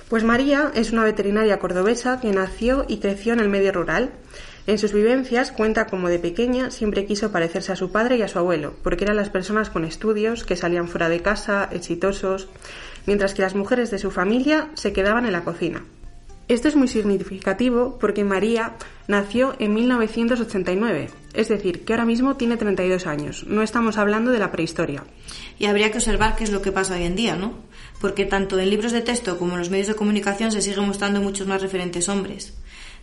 Pues 0.08 0.22
María 0.22 0.70
es 0.74 0.92
una 0.92 1.04
veterinaria 1.04 1.58
cordobesa 1.58 2.20
que 2.20 2.30
nació 2.30 2.84
y 2.88 2.98
creció 2.98 3.32
en 3.32 3.40
el 3.40 3.48
medio 3.48 3.72
rural. 3.72 4.10
En 4.66 4.78
sus 4.78 4.92
vivencias 4.92 5.50
cuenta 5.50 5.86
como 5.86 6.08
de 6.08 6.18
pequeña 6.18 6.70
siempre 6.70 7.06
quiso 7.06 7.32
parecerse 7.32 7.72
a 7.72 7.76
su 7.76 7.90
padre 7.90 8.16
y 8.16 8.22
a 8.22 8.28
su 8.28 8.38
abuelo, 8.38 8.74
porque 8.82 9.04
eran 9.04 9.16
las 9.16 9.30
personas 9.30 9.70
con 9.70 9.84
estudios 9.84 10.44
que 10.44 10.56
salían 10.56 10.88
fuera 10.88 11.08
de 11.08 11.20
casa, 11.20 11.68
exitosos, 11.72 12.48
mientras 13.06 13.34
que 13.34 13.42
las 13.42 13.54
mujeres 13.54 13.90
de 13.90 13.98
su 13.98 14.10
familia 14.10 14.68
se 14.74 14.92
quedaban 14.92 15.26
en 15.26 15.32
la 15.32 15.44
cocina. 15.44 15.84
Esto 16.46 16.68
es 16.68 16.76
muy 16.76 16.88
significativo 16.88 17.96
porque 17.98 18.22
María 18.22 18.74
nació 19.08 19.54
en 19.58 19.72
1989, 19.72 21.08
es 21.32 21.48
decir, 21.48 21.86
que 21.86 21.94
ahora 21.94 22.04
mismo 22.04 22.36
tiene 22.36 22.58
32 22.58 23.06
años. 23.06 23.46
No 23.46 23.62
estamos 23.62 23.96
hablando 23.96 24.30
de 24.30 24.38
la 24.38 24.52
prehistoria. 24.52 25.04
Y 25.58 25.66
habría 25.66 25.90
que 25.90 25.98
observar 25.98 26.36
qué 26.36 26.44
es 26.44 26.52
lo 26.52 26.60
que 26.60 26.72
pasa 26.72 26.96
hoy 26.96 27.04
en 27.04 27.16
día, 27.16 27.34
¿no? 27.36 27.54
Porque 28.00 28.24
tanto 28.24 28.58
en 28.58 28.70
libros 28.70 28.92
de 28.92 29.00
texto 29.00 29.38
como 29.38 29.52
en 29.52 29.60
los 29.60 29.70
medios 29.70 29.88
de 29.88 29.94
comunicación 29.94 30.52
se 30.52 30.62
siguen 30.62 30.86
mostrando 30.86 31.20
muchos 31.20 31.46
más 31.46 31.62
referentes 31.62 32.08
hombres. 32.08 32.54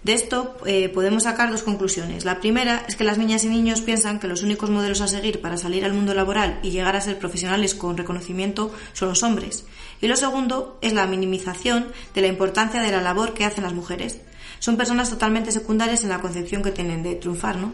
De 0.04 0.14
esto 0.14 0.58
eh, 0.66 0.90
podemos 0.90 1.24
sacar 1.24 1.52
dos 1.52 1.62
conclusiones. 1.62 2.26
La 2.26 2.40
primera 2.40 2.84
es 2.88 2.96
que 2.96 3.04
las 3.04 3.20
niñas 3.20 3.44
y 3.44 3.50
niños 3.50 3.82
piensan 3.82 4.20
que 4.20 4.28
los 4.28 4.42
únicos 4.42 4.72
modelos 4.72 5.02
a 5.02 5.08
seguir 5.08 5.42
para 5.42 5.58
salir 5.58 5.86
al 5.86 5.94
mundo 5.94 6.16
laboral 6.16 6.60
y 6.64 6.72
llegar 6.72 6.96
a 6.96 7.02
ser 7.02 7.20
profesionales 7.20 7.76
con 7.76 7.98
reconocimiento 7.98 8.74
son 8.94 9.10
los 9.10 9.22
hombres. 9.22 9.66
Y 10.02 10.08
lo 10.08 10.16
segundo 10.16 10.80
es 10.82 10.94
la 10.94 11.06
minimización 11.06 11.92
de 12.16 12.22
la 12.22 12.28
importancia 12.28 12.82
de 12.82 12.92
la 12.92 13.02
labor 13.02 13.36
que 13.36 13.46
hacen 13.46 13.64
las 13.64 13.74
mujeres. 13.74 14.22
Son 14.58 14.76
personas 14.76 15.12
totalmente 15.12 15.52
secundarias 15.52 16.04
en 16.04 16.10
la 16.10 16.20
concepción 16.20 16.64
que 16.64 16.72
tienen 16.72 17.04
de 17.04 17.16
triunfar, 17.16 17.58
¿no? 17.58 17.72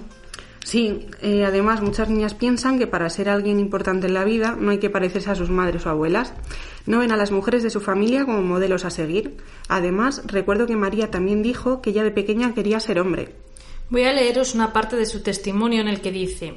Sí, 0.67 1.07
eh, 1.21 1.45
además 1.45 1.81
muchas 1.81 2.09
niñas 2.09 2.33
piensan 2.33 2.77
que 2.77 2.87
para 2.87 3.09
ser 3.09 3.29
alguien 3.29 3.57
importante 3.57 4.07
en 4.07 4.13
la 4.13 4.25
vida 4.25 4.57
no 4.59 4.71
hay 4.71 4.79
que 4.79 4.89
parecerse 4.89 5.31
a 5.31 5.35
sus 5.35 5.49
madres 5.49 5.85
o 5.85 5.89
abuelas. 5.89 6.33
No 6.85 6.99
ven 6.99 7.13
a 7.13 7.15
las 7.15 7.31
mujeres 7.31 7.63
de 7.63 7.69
su 7.69 7.79
familia 7.79 8.25
como 8.25 8.41
modelos 8.41 8.83
a 8.83 8.89
seguir. 8.89 9.37
Además, 9.69 10.23
recuerdo 10.25 10.67
que 10.67 10.75
María 10.75 11.09
también 11.09 11.41
dijo 11.41 11.81
que 11.81 11.93
ya 11.93 12.03
de 12.03 12.11
pequeña 12.11 12.53
quería 12.53 12.81
ser 12.81 12.99
hombre. 12.99 13.33
Voy 13.89 14.03
a 14.03 14.11
leeros 14.11 14.55
una 14.55 14.73
parte 14.73 14.97
de 14.97 15.05
su 15.05 15.23
testimonio 15.23 15.79
en 15.79 15.87
el 15.87 16.01
que 16.01 16.11
dice 16.11 16.55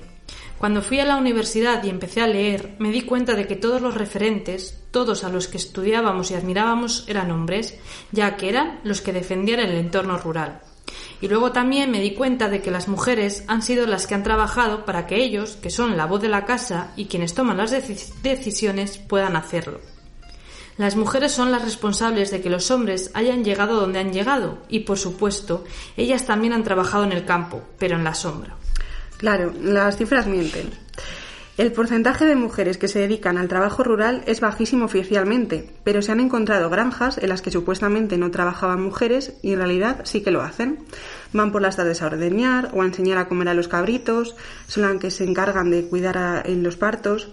Cuando 0.59 0.83
fui 0.83 0.99
a 0.99 1.07
la 1.07 1.17
universidad 1.17 1.81
y 1.85 1.89
empecé 1.89 2.21
a 2.21 2.27
leer, 2.27 2.75
me 2.81 2.91
di 2.91 3.03
cuenta 3.03 3.37
de 3.37 3.47
que 3.47 3.55
todos 3.55 3.81
los 3.81 3.95
referentes, 3.95 4.83
todos 4.91 5.23
a 5.23 5.29
los 5.29 5.47
que 5.47 5.59
estudiábamos 5.59 6.33
y 6.33 6.35
admirábamos, 6.35 7.05
eran 7.07 7.31
hombres, 7.31 7.79
ya 8.11 8.37
que 8.37 8.49
eran 8.49 8.81
los 8.83 9.03
que 9.03 9.13
defendían 9.13 9.61
el 9.61 9.77
entorno 9.77 10.19
rural. 10.19 10.63
Y 11.21 11.29
luego 11.29 11.53
también 11.53 11.91
me 11.91 12.01
di 12.01 12.15
cuenta 12.15 12.49
de 12.49 12.63
que 12.63 12.71
las 12.71 12.89
mujeres 12.89 13.45
han 13.47 13.63
sido 13.63 13.87
las 13.87 14.07
que 14.07 14.15
han 14.15 14.23
trabajado 14.23 14.85
para 14.85 15.07
que 15.07 15.17
ellos, 15.23 15.57
que 15.57 15.71
son 15.71 15.97
la 15.97 16.07
voz 16.07 16.23
de 16.23 16.29
la 16.29 16.45
casa 16.45 16.93
y 16.97 17.07
quienes 17.07 17.35
toman 17.35 17.59
las 17.59 17.71
decisiones, 18.23 18.99
puedan 18.99 19.37
hacerlo. 19.37 19.81
Las 20.77 20.97
mujeres 20.97 21.33
son 21.33 21.53
las 21.53 21.63
responsables 21.63 22.31
de 22.31 22.41
que 22.41 22.49
los 22.49 22.71
hombres 22.71 23.11
hayan 23.13 23.45
llegado 23.45 23.79
donde 23.79 23.99
han 23.99 24.13
llegado 24.15 24.59
y, 24.69 24.81
por 24.81 24.99
supuesto, 24.99 25.65
ellas 25.97 26.25
también 26.25 26.55
han 26.55 26.65
trabajado 26.65 27.05
en 27.05 27.13
el 27.13 27.27
campo, 27.27 27.63
pero 27.79 27.97
en 27.97 28.05
la 28.05 28.15
sombra. 28.15 28.57
Claro, 29.19 29.53
las 29.61 29.99
cifras 29.99 30.27
mienten. 30.27 30.71
El 31.61 31.73
porcentaje 31.73 32.25
de 32.25 32.37
mujeres 32.37 32.79
que 32.79 32.89
se 32.89 33.01
dedican 33.01 33.37
al 33.37 33.49
trabajo 33.49 33.85
rural 33.85 34.23
es 34.25 34.41
bajísimo 34.41 34.87
oficialmente, 34.87 35.69
pero 35.85 36.01
se 36.01 36.11
han 36.11 36.19
encontrado 36.19 36.71
granjas 36.71 37.19
en 37.19 37.29
las 37.29 37.43
que 37.43 37.51
supuestamente 37.51 38.17
no 38.17 38.31
trabajaban 38.31 38.81
mujeres 38.81 39.35
y 39.43 39.53
en 39.53 39.59
realidad 39.59 40.01
sí 40.05 40.23
que 40.23 40.31
lo 40.31 40.41
hacen. 40.41 40.79
Van 41.35 41.53
por 41.53 41.61
las 41.61 41.77
tardes 41.77 42.01
a 42.01 42.07
ordeñar 42.07 42.71
o 42.73 42.81
a 42.81 42.87
enseñar 42.87 43.19
a 43.19 43.29
comer 43.29 43.51
a 43.51 43.53
los 43.53 43.69
cabritos, 43.69 44.37
son 44.69 44.85
las 44.85 44.99
que 44.99 45.11
se 45.11 45.25
encargan 45.25 45.71
de 45.71 45.85
cuidar 45.85 46.45
en 46.47 46.63
los 46.63 46.77
partos. 46.79 47.29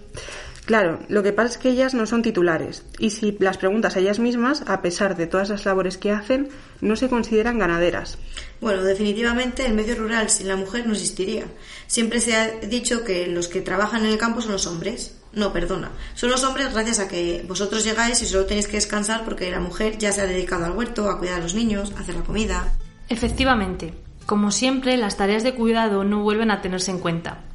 Claro, 0.68 1.00
lo 1.08 1.22
que 1.22 1.32
pasa 1.32 1.52
es 1.52 1.56
que 1.56 1.70
ellas 1.70 1.94
no 1.94 2.04
son 2.04 2.20
titulares 2.20 2.84
y 2.98 3.08
si 3.08 3.34
las 3.40 3.56
preguntas 3.56 3.96
a 3.96 4.00
ellas 4.00 4.18
mismas, 4.18 4.64
a 4.66 4.82
pesar 4.82 5.16
de 5.16 5.26
todas 5.26 5.48
las 5.48 5.64
labores 5.64 5.96
que 5.96 6.12
hacen, 6.12 6.50
no 6.82 6.94
se 6.94 7.08
consideran 7.08 7.58
ganaderas. 7.58 8.18
Bueno, 8.60 8.82
definitivamente 8.82 9.64
el 9.64 9.72
medio 9.72 9.94
rural 9.94 10.28
sin 10.28 10.46
la 10.46 10.56
mujer 10.56 10.86
no 10.86 10.92
existiría. 10.92 11.46
Siempre 11.86 12.20
se 12.20 12.36
ha 12.36 12.48
dicho 12.48 13.02
que 13.02 13.28
los 13.28 13.48
que 13.48 13.62
trabajan 13.62 14.04
en 14.04 14.12
el 14.12 14.18
campo 14.18 14.42
son 14.42 14.52
los 14.52 14.66
hombres. 14.66 15.16
No, 15.32 15.54
perdona. 15.54 15.90
Son 16.14 16.28
los 16.28 16.44
hombres 16.44 16.70
gracias 16.74 16.98
a 16.98 17.08
que 17.08 17.46
vosotros 17.48 17.82
llegáis 17.82 18.20
y 18.20 18.26
solo 18.26 18.44
tenéis 18.44 18.66
que 18.66 18.76
descansar 18.76 19.24
porque 19.24 19.50
la 19.50 19.60
mujer 19.60 19.96
ya 19.96 20.12
se 20.12 20.20
ha 20.20 20.26
dedicado 20.26 20.66
al 20.66 20.72
huerto, 20.72 21.08
a 21.08 21.18
cuidar 21.18 21.40
a 21.40 21.42
los 21.42 21.54
niños, 21.54 21.94
a 21.96 22.00
hacer 22.00 22.14
la 22.14 22.24
comida. 22.24 22.74
Efectivamente. 23.08 23.94
Como 24.26 24.50
siempre, 24.50 24.98
las 24.98 25.16
tareas 25.16 25.44
de 25.44 25.54
cuidado 25.54 26.04
no 26.04 26.22
vuelven 26.22 26.50
a 26.50 26.60
tenerse 26.60 26.90
en 26.90 26.98
cuenta. 26.98 27.47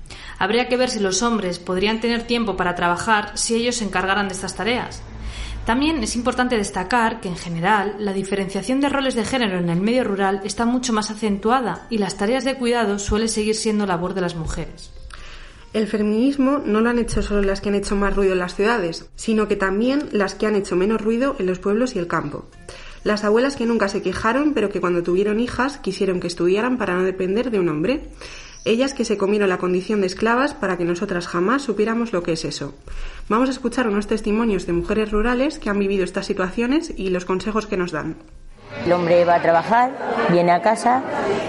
Habría 0.44 0.68
que 0.68 0.76
ver 0.76 0.90
si 0.90 1.00
los 1.00 1.22
hombres 1.24 1.58
podrían 1.58 2.02
tener 2.02 2.24
tiempo 2.24 2.58
para 2.58 2.76
trabajar 2.76 3.32
si 3.36 3.56
ellos 3.56 3.78
se 3.78 3.86
encargaran 3.86 4.28
de 4.28 4.34
estas 4.34 4.58
tareas. 4.58 5.02
También 5.66 6.04
es 6.04 6.18
importante 6.18 6.58
destacar 6.58 7.22
que, 7.22 7.30
en 7.30 7.38
general, 7.38 7.96
la 7.98 8.12
diferenciación 8.12 8.82
de 8.82 8.90
roles 8.90 9.16
de 9.16 9.24
género 9.24 9.58
en 9.58 9.70
el 9.70 9.80
medio 9.80 10.04
rural 10.04 10.42
está 10.44 10.66
mucho 10.66 10.92
más 10.92 11.10
acentuada 11.12 11.88
y 11.90 11.98
las 11.98 12.18
tareas 12.18 12.44
de 12.44 12.56
cuidado 12.56 13.00
suelen 13.00 13.30
seguir 13.30 13.56
siendo 13.56 13.86
labor 13.86 14.16
de 14.16 14.20
las 14.20 14.36
mujeres. 14.36 14.92
El 15.72 15.88
feminismo 15.88 16.60
no 16.66 16.82
lo 16.82 16.90
han 16.90 17.00
hecho 17.00 17.24
solo 17.24 17.42
las 17.42 17.62
que 17.62 17.70
han 17.70 17.76
hecho 17.76 17.96
más 17.96 18.14
ruido 18.14 18.34
en 18.34 18.40
las 18.40 18.56
ciudades, 18.56 19.10
sino 19.16 19.48
que 19.48 19.56
también 19.56 20.10
las 20.12 20.36
que 20.36 20.46
han 20.46 20.58
hecho 20.58 20.76
menos 20.76 21.00
ruido 21.00 21.38
en 21.40 21.46
los 21.46 21.60
pueblos 21.60 21.96
y 21.96 22.00
el 22.00 22.08
campo. 22.08 22.50
Las 23.06 23.24
abuelas 23.24 23.56
que 23.56 23.66
nunca 23.66 23.88
se 23.88 24.02
quejaron, 24.02 24.54
pero 24.54 24.70
que 24.70 24.82
cuando 24.82 25.04
tuvieron 25.04 25.40
hijas 25.40 25.78
quisieron 25.78 26.20
que 26.20 26.28
estudiaran 26.28 26.78
para 26.78 26.96
no 26.96 27.04
depender 27.04 27.50
de 27.50 27.60
un 27.60 27.70
hombre 27.70 28.10
ellas 28.66 28.94
que 28.94 29.06
se 29.06 29.18
comieron 29.18 29.50
la 29.50 29.58
condición 29.58 30.02
de 30.02 30.08
esclavas 30.08 30.54
para 30.54 30.78
que 30.78 30.86
nosotras 30.86 31.28
jamás 31.28 31.64
supiéramos 31.64 32.14
lo 32.14 32.24
que 32.24 32.34
es 32.34 32.46
eso. 32.46 32.74
Vamos 33.28 33.50
a 33.50 33.52
escuchar 33.52 33.88
unos 33.88 34.08
testimonios 34.08 34.66
de 34.66 34.74
mujeres 34.74 35.12
rurales 35.12 35.60
que 35.60 35.70
han 35.70 35.80
vivido 35.80 36.04
estas 36.04 36.26
situaciones 36.26 36.94
y 36.96 37.10
los 37.10 37.26
consejos 37.26 37.68
que 37.68 37.78
nos 37.78 37.92
dan. 37.92 38.16
El 38.86 38.92
hombre 38.94 39.24
va 39.24 39.36
a 39.36 39.42
trabajar, 39.42 39.92
viene 40.30 40.52
a 40.52 40.62
casa 40.62 41.04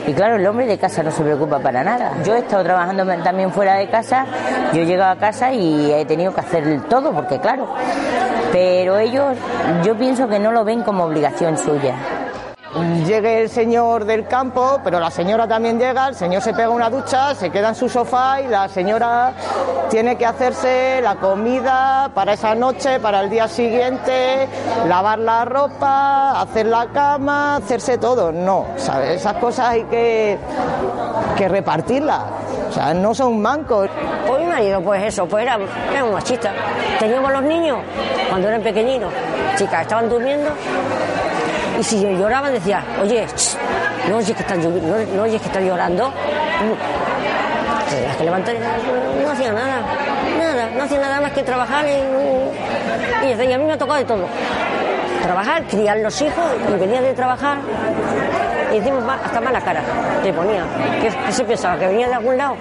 y 0.06 0.12
claro, 0.12 0.36
el 0.36 0.46
hombre 0.46 0.66
de 0.66 0.78
casa 0.78 1.02
no 1.02 1.10
se 1.10 1.22
preocupa 1.22 1.58
para 1.58 1.82
nada. 1.82 2.22
Yo 2.24 2.34
he 2.34 2.40
estado 2.40 2.62
trabajando 2.62 3.06
también 3.22 3.50
fuera 3.50 3.76
de 3.76 3.88
casa, 3.88 4.26
yo 4.72 4.82
he 4.82 4.86
llegado 4.86 5.12
a 5.12 5.16
casa 5.16 5.52
y 5.52 5.90
he 5.90 6.04
tenido 6.04 6.34
que 6.34 6.40
hacer 6.40 6.82
todo 6.88 7.12
porque 7.12 7.40
claro, 7.40 7.68
pero 8.52 8.98
ellos 8.98 9.36
yo 9.84 9.96
pienso 9.96 10.28
que 10.28 10.38
no 10.38 10.52
lo 10.52 10.64
ven 10.64 10.82
como 10.82 11.04
obligación 11.04 11.56
suya 11.56 12.13
llegue 13.06 13.42
el 13.42 13.50
señor 13.50 14.04
del 14.04 14.26
campo, 14.26 14.80
pero 14.82 14.98
la 14.98 15.10
señora 15.10 15.46
también 15.46 15.78
llega, 15.78 16.08
el 16.08 16.14
señor 16.14 16.42
se 16.42 16.52
pega 16.52 16.70
una 16.70 16.90
ducha, 16.90 17.34
se 17.34 17.50
queda 17.50 17.68
en 17.68 17.74
su 17.74 17.88
sofá 17.88 18.40
y 18.40 18.48
la 18.48 18.68
señora 18.68 19.32
tiene 19.90 20.16
que 20.16 20.26
hacerse 20.26 21.00
la 21.02 21.16
comida 21.16 22.10
para 22.14 22.32
esa 22.32 22.54
noche, 22.54 22.98
para 22.98 23.20
el 23.20 23.30
día 23.30 23.46
siguiente, 23.48 24.48
lavar 24.88 25.18
la 25.20 25.44
ropa, 25.44 26.40
hacer 26.40 26.66
la 26.66 26.86
cama, 26.86 27.56
hacerse 27.56 27.98
todo. 27.98 28.32
No, 28.32 28.66
¿sabes? 28.76 29.20
Esas 29.20 29.34
cosas 29.34 29.68
hay 29.68 29.84
que, 29.84 30.38
que 31.36 31.48
repartirlas. 31.48 32.22
O 32.70 32.72
sea, 32.72 32.92
no 32.92 33.14
son 33.14 33.40
mancos. 33.40 33.88
Pues 34.26 34.40
mi 34.40 34.46
marido, 34.48 34.80
pues 34.80 35.04
eso, 35.04 35.26
pues 35.26 35.42
era, 35.42 35.58
era 35.92 36.04
un 36.04 36.12
machista. 36.12 36.52
Teníamos 36.98 37.30
los 37.30 37.42
niños 37.42 37.78
cuando 38.28 38.48
eran 38.48 38.62
pequeñitos, 38.62 39.12
chicas, 39.56 39.82
estaban 39.82 40.08
durmiendo 40.08 40.50
y 41.78 41.82
si 41.82 42.00
lloraban 42.00 42.52
decía, 42.52 42.84
oye, 43.00 43.26
no 44.08 44.16
oyes 44.16 44.34
que 44.34 44.42
están, 44.42 44.60
no, 45.16 45.22
oyes 45.22 45.40
que 45.40 45.48
están 45.48 45.66
llorando. 45.66 46.12
Tenías 47.90 48.16
que 48.16 48.24
levantar 48.24 48.54
no, 49.22 49.30
hacía 49.30 49.52
nada, 49.52 49.82
nada, 50.38 50.70
no 50.76 50.82
hacía 50.84 50.98
nada 50.98 51.20
más 51.20 51.32
que 51.32 51.42
trabajar 51.42 51.84
y, 51.86 53.28
y, 53.28 53.52
a 53.52 53.58
mí 53.58 53.64
me 53.64 53.72
ha 53.72 53.78
tocado 53.78 53.98
de 53.98 54.04
todo. 54.04 54.26
Trabajar, 55.22 55.64
criar 55.64 55.98
los 55.98 56.20
hijos 56.20 56.44
y 56.68 56.78
venía 56.78 57.00
de 57.00 57.14
trabajar 57.14 57.58
y 58.72 58.78
encima 58.78 59.18
hasta 59.24 59.40
mala 59.40 59.60
cara 59.60 59.82
te 60.22 60.32
ponía. 60.32 60.64
¿Qué, 61.00 61.32
se 61.32 61.44
pensaba? 61.44 61.78
¿Que 61.78 61.86
venía 61.86 62.08
de 62.08 62.14
algún 62.14 62.36
lado? 62.36 62.56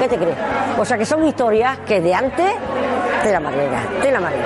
¿Qué 0.00 0.08
te 0.08 0.16
crees? 0.16 0.36
O 0.78 0.84
sea 0.84 0.96
que 0.96 1.04
son 1.04 1.26
historias 1.26 1.78
que 1.86 2.00
de 2.00 2.14
antes 2.14 2.52
de 3.24 3.32
la 3.32 3.40
manera, 3.40 3.82
de 4.02 4.10
la 4.10 4.20
manera. 4.20 4.44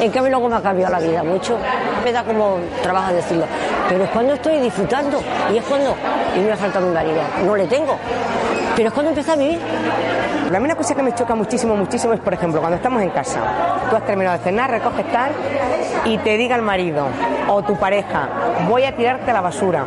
En 0.00 0.10
cambio 0.10 0.30
luego 0.30 0.48
me 0.48 0.56
ha 0.56 0.62
cambiado 0.62 0.92
la 0.92 1.00
vida 1.00 1.22
mucho. 1.22 1.58
Me 2.04 2.12
da 2.12 2.24
como 2.24 2.58
trabajo 2.82 3.12
decirlo. 3.12 3.44
Pero 3.88 4.04
es 4.04 4.10
cuando 4.10 4.34
estoy 4.34 4.58
disfrutando 4.58 5.22
y 5.52 5.58
es 5.58 5.64
cuando, 5.64 5.94
y 6.36 6.40
me 6.40 6.52
ha 6.52 6.56
faltado 6.56 6.86
mi 6.86 6.94
marido, 6.94 7.20
no 7.44 7.54
le 7.56 7.66
tengo. 7.66 7.96
Pero 8.74 8.88
es 8.88 8.94
cuando 8.94 9.10
empecé 9.10 9.32
a 9.32 9.36
vivir. 9.36 9.58
La 10.50 10.60
una 10.60 10.74
cosa 10.74 10.94
que 10.94 11.02
me 11.02 11.14
choca 11.14 11.34
muchísimo, 11.34 11.74
muchísimo 11.74 12.12
es, 12.12 12.20
por 12.20 12.34
ejemplo, 12.34 12.60
cuando 12.60 12.76
estamos 12.76 13.02
en 13.02 13.10
casa, 13.10 13.40
tú 13.88 13.96
has 13.96 14.04
terminado 14.04 14.38
de 14.38 14.44
cenar, 14.44 14.70
recoges 14.70 15.10
tal 15.10 15.32
y 16.04 16.18
te 16.18 16.36
diga 16.36 16.54
el 16.56 16.62
marido 16.62 17.06
o 17.48 17.62
tu 17.62 17.76
pareja, 17.76 18.28
voy 18.68 18.84
a 18.84 18.94
tirarte 18.94 19.32
la 19.32 19.40
basura. 19.40 19.84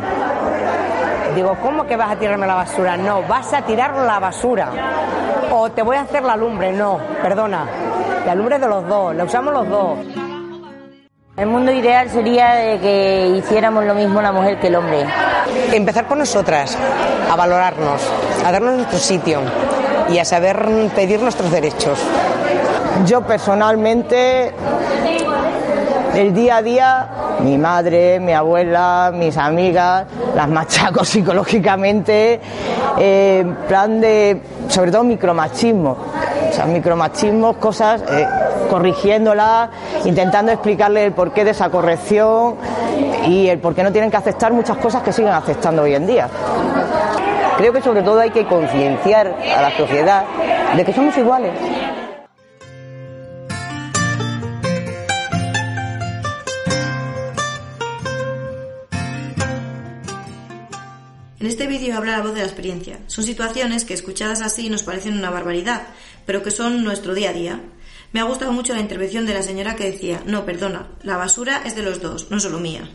Digo, 1.34 1.56
¿cómo 1.62 1.86
que 1.86 1.96
vas 1.96 2.10
a 2.10 2.16
tirarme 2.16 2.46
la 2.46 2.54
basura? 2.54 2.96
No, 2.96 3.22
vas 3.22 3.52
a 3.52 3.62
tirar 3.62 3.94
la 3.94 4.18
basura. 4.18 4.70
O 5.52 5.70
te 5.70 5.82
voy 5.82 5.96
a 5.96 6.00
hacer 6.00 6.24
la 6.24 6.36
lumbre. 6.36 6.72
No, 6.72 6.98
perdona, 7.22 7.66
la 8.26 8.34
lumbre 8.34 8.58
de 8.58 8.68
los 8.68 8.86
dos, 8.86 9.14
la 9.14 9.24
usamos 9.24 9.52
los 9.52 9.68
dos. 9.68 9.98
El 11.36 11.46
mundo 11.46 11.70
ideal 11.70 12.10
sería 12.10 12.54
de 12.54 12.80
que 12.80 13.34
hiciéramos 13.38 13.84
lo 13.84 13.94
mismo 13.94 14.20
la 14.20 14.32
mujer 14.32 14.58
que 14.58 14.66
el 14.66 14.74
hombre. 14.74 15.06
empezar 15.72 16.08
por 16.08 16.18
nosotras, 16.18 16.76
a 17.30 17.36
valorarnos, 17.36 18.02
a 18.44 18.50
darnos 18.50 18.74
nuestro 18.74 18.98
sitio 18.98 19.40
y 20.08 20.18
a 20.18 20.24
saber 20.24 20.66
pedir 20.96 21.20
nuestros 21.20 21.50
derechos. 21.52 22.00
Yo 23.06 23.20
personalmente, 23.20 24.52
el 26.14 26.34
día 26.34 26.56
a 26.56 26.62
día, 26.62 27.08
mi 27.40 27.56
madre, 27.56 28.18
mi 28.18 28.32
abuela, 28.32 29.12
mis 29.14 29.36
amigas, 29.36 30.06
las 30.34 30.48
machaco 30.48 31.04
psicológicamente, 31.04 32.40
eh, 32.98 33.38
en 33.42 33.54
plan 33.68 34.00
de, 34.00 34.42
sobre 34.68 34.90
todo 34.90 35.04
micromachismo. 35.04 35.96
O 36.48 36.52
sea, 36.52 36.66
micromachismos, 36.66 37.56
cosas, 37.56 38.02
eh, 38.10 38.26
corrigiéndolas, 38.70 39.70
intentando 40.04 40.52
explicarle 40.52 41.04
el 41.04 41.12
porqué 41.12 41.44
de 41.44 41.50
esa 41.50 41.70
corrección 41.70 42.56
y 43.26 43.48
el 43.48 43.58
por 43.58 43.74
qué 43.74 43.82
no 43.82 43.92
tienen 43.92 44.10
que 44.10 44.16
aceptar 44.16 44.52
muchas 44.52 44.76
cosas 44.78 45.02
que 45.02 45.12
siguen 45.12 45.32
aceptando 45.32 45.82
hoy 45.82 45.94
en 45.94 46.06
día. 46.06 46.28
Creo 47.56 47.72
que 47.72 47.82
sobre 47.82 48.02
todo 48.02 48.20
hay 48.20 48.30
que 48.30 48.46
concienciar 48.46 49.34
a 49.56 49.62
la 49.62 49.76
sociedad 49.76 50.24
de 50.76 50.84
que 50.84 50.92
somos 50.92 51.16
iguales. 51.18 51.52
En 61.40 61.46
este 61.46 61.68
vídeo 61.68 61.96
habla 61.96 62.16
la 62.16 62.22
voz 62.22 62.34
de 62.34 62.40
la 62.40 62.46
experiencia. 62.46 62.98
Son 63.06 63.22
situaciones 63.22 63.84
que 63.84 63.94
escuchadas 63.94 64.42
así 64.42 64.68
nos 64.68 64.82
parecen 64.82 65.16
una 65.16 65.30
barbaridad, 65.30 65.82
pero 66.26 66.42
que 66.42 66.50
son 66.50 66.82
nuestro 66.82 67.14
día 67.14 67.30
a 67.30 67.32
día. 67.32 67.60
Me 68.12 68.18
ha 68.18 68.24
gustado 68.24 68.52
mucho 68.52 68.74
la 68.74 68.80
intervención 68.80 69.24
de 69.24 69.34
la 69.34 69.42
señora 69.44 69.76
que 69.76 69.88
decía, 69.88 70.20
no, 70.26 70.44
perdona, 70.44 70.88
la 71.02 71.16
basura 71.16 71.62
es 71.64 71.76
de 71.76 71.82
los 71.82 72.02
dos, 72.02 72.32
no 72.32 72.40
solo 72.40 72.58
mía. 72.58 72.90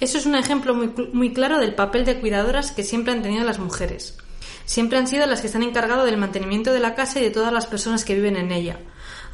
Eso 0.00 0.18
es 0.18 0.26
un 0.26 0.34
ejemplo 0.34 0.74
muy, 0.74 1.32
claro 1.32 1.60
del 1.60 1.76
papel 1.76 2.04
de 2.04 2.18
cuidadoras 2.18 2.72
que 2.72 2.82
siempre 2.82 3.12
han 3.12 3.22
tenido 3.22 3.44
las 3.44 3.60
mujeres. 3.60 4.18
Siempre 4.64 4.98
han 4.98 5.06
sido 5.06 5.26
las 5.26 5.40
que 5.40 5.46
se 5.48 5.56
han 5.56 5.62
encargado 5.62 6.04
del 6.04 6.16
mantenimiento 6.16 6.72
de 6.72 6.80
la 6.80 6.96
casa 6.96 7.20
y 7.20 7.22
de 7.22 7.30
todas 7.30 7.52
las 7.52 7.66
personas 7.66 8.04
que 8.04 8.16
viven 8.16 8.36
en 8.36 8.50
ella. 8.50 8.80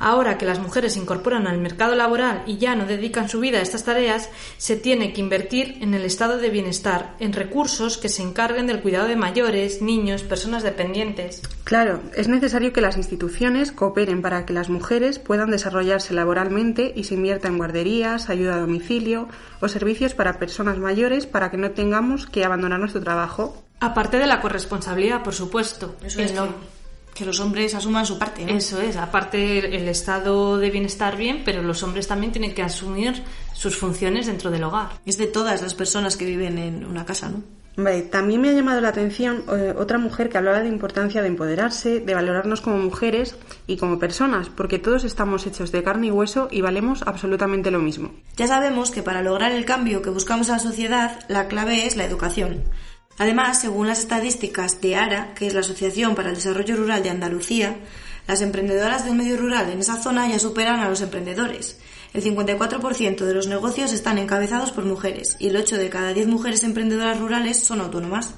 Ahora 0.01 0.39
que 0.39 0.47
las 0.47 0.59
mujeres 0.59 0.95
se 0.95 0.99
incorporan 0.99 1.47
al 1.47 1.59
mercado 1.59 1.95
laboral 1.95 2.43
y 2.47 2.57
ya 2.57 2.75
no 2.75 2.87
dedican 2.87 3.29
su 3.29 3.39
vida 3.39 3.59
a 3.59 3.63
estas 3.63 3.85
tareas, 3.85 4.31
se 4.57 4.77
tiene 4.77 5.13
que 5.13 5.21
invertir 5.21 5.77
en 5.83 5.93
el 5.93 6.05
estado 6.05 6.39
de 6.39 6.49
bienestar, 6.49 7.15
en 7.21 7.35
recursos 7.35 7.99
que 7.99 8.09
se 8.09 8.23
encarguen 8.23 8.67
del 8.67 8.81
cuidado 8.81 9.09
de 9.09 9.17
mayores, 9.17 9.83
niños, 9.83 10.23
personas 10.23 10.63
dependientes. 10.63 11.43
Claro, 11.65 12.01
es 12.17 12.29
necesario 12.29 12.73
que 12.73 12.81
las 12.81 12.97
instituciones 12.97 13.73
cooperen 13.73 14.23
para 14.23 14.47
que 14.47 14.55
las 14.55 14.71
mujeres 14.71 15.19
puedan 15.19 15.51
desarrollarse 15.51 16.15
laboralmente 16.15 16.95
y 16.97 17.05
se 17.05 17.15
invierta 17.15 17.49
en 17.49 17.59
guarderías, 17.59 18.31
ayuda 18.31 18.55
a 18.55 18.61
domicilio 18.61 19.29
o 19.61 19.69
servicios 19.69 20.15
para 20.15 20.39
personas 20.39 20.79
mayores 20.79 21.27
para 21.27 21.51
que 21.51 21.59
no 21.59 21.73
tengamos 21.73 22.27
que 22.27 22.45
abandonar 22.47 22.81
nuestro 22.81 23.03
trabajo. 23.03 23.63
Aparte 23.81 24.19
de 24.19 24.27
la 24.27 24.41
corresponsabilidad, 24.41 25.23
por 25.23 25.35
supuesto. 25.35 25.97
Eso 26.03 26.21
es, 26.21 26.33
que, 26.33 26.39
que 27.15 27.25
los 27.25 27.41
hombres 27.41 27.75
asuman 27.75 28.07
su 28.07 28.19
parte. 28.19 28.45
¿no? 28.45 28.53
Eso 28.53 28.81
es, 28.81 28.97
aparte 28.97 29.59
el, 29.77 29.89
estado 29.89 30.59
de 30.59 30.71
bienestar 30.71 31.17
bien, 31.17 31.43
pero 31.45 31.63
los 31.63 31.83
hombres 31.83 32.07
también 32.07 32.33
tienen 32.33 32.55
que 32.55 32.63
asumir 32.63 33.23
sus 33.53 33.77
funciones 33.77 34.27
dentro 34.27 34.51
del 34.51 34.65
hogar. 34.65 34.91
Es 35.07 35.19
de 35.19 35.27
todas 35.27 35.63
las 35.63 35.75
personas 35.75 36.17
que 36.17 36.25
viven 36.25 36.59
en 36.59 36.85
una 36.85 37.05
casa, 37.05 37.29
¿no? 37.29 37.43
Vale, 37.77 38.03
también 38.03 38.41
me 38.41 38.49
ha 38.49 38.53
llamado 38.53 38.81
la 38.81 38.89
atención 38.89 39.45
eh, 39.53 39.75
otra 39.77 39.97
mujer 39.97 40.29
que 40.29 40.37
hablaba 40.37 40.59
de 40.59 40.65
la 40.65 40.71
importancia 40.71 41.23
de 41.23 41.29
empoderarse, 41.29 42.01
de 42.01 42.15
valorarnos 42.15 42.61
como 42.61 42.79
mujeres 42.79 43.37
y 43.67 43.77
como 43.77 43.99
personas, 43.99 44.49
porque 44.51 44.79
todos 44.79 45.05
estamos 45.05 45.47
hechos 45.47 45.71
de 45.73 45.83
carne 45.83 46.09
y 46.09 46.11
hueso 46.11 46.49
y 46.51 46.61
valemos 46.61 47.03
absolutamente 47.07 47.71
lo 47.71 47.79
mismo. 47.79 48.11
Ya 48.37 48.49
sabemos 48.49 48.91
que 48.91 49.03
para 49.03 49.23
lograr 49.23 49.53
el 49.53 49.65
cambio 49.65 50.03
que 50.03 50.11
buscamos 50.11 50.49
en 50.49 50.55
la 50.55 50.59
sociedad, 50.59 51.21
la 51.29 51.49
clave 51.49 51.87
es 51.87 51.97
la 51.97 52.05
educación. 52.05 52.65
Además, 53.21 53.61
según 53.61 53.87
las 53.87 53.99
estadísticas 53.99 54.81
de 54.81 54.97
ARA, 54.97 55.35
que 55.35 55.47
es 55.47 55.53
la 55.53 55.61
Asociación 55.61 56.15
para 56.15 56.31
el 56.31 56.37
Desarrollo 56.37 56.75
Rural 56.75 57.03
de 57.03 57.11
Andalucía, 57.11 57.77
las 58.27 58.41
emprendedoras 58.41 59.05
del 59.05 59.15
medio 59.15 59.37
rural 59.37 59.69
en 59.69 59.81
esa 59.81 60.03
zona 60.03 60.27
ya 60.27 60.39
superan 60.39 60.81
a 60.81 60.89
los 60.89 61.03
emprendedores. 61.03 61.77
El 62.15 62.25
54% 62.25 63.19
de 63.19 63.35
los 63.35 63.47
negocios 63.47 63.93
están 63.93 64.17
encabezados 64.17 64.73
por 64.73 64.87
mujeres 64.87 65.37
y 65.39 65.49
el 65.49 65.57
8 65.57 65.77
de 65.77 65.91
cada 65.91 66.15
10 66.15 66.29
mujeres 66.29 66.65
emprendedoras 66.65 67.21
rurales 67.21 67.63
son 67.63 67.83
autónomas. 67.83 68.33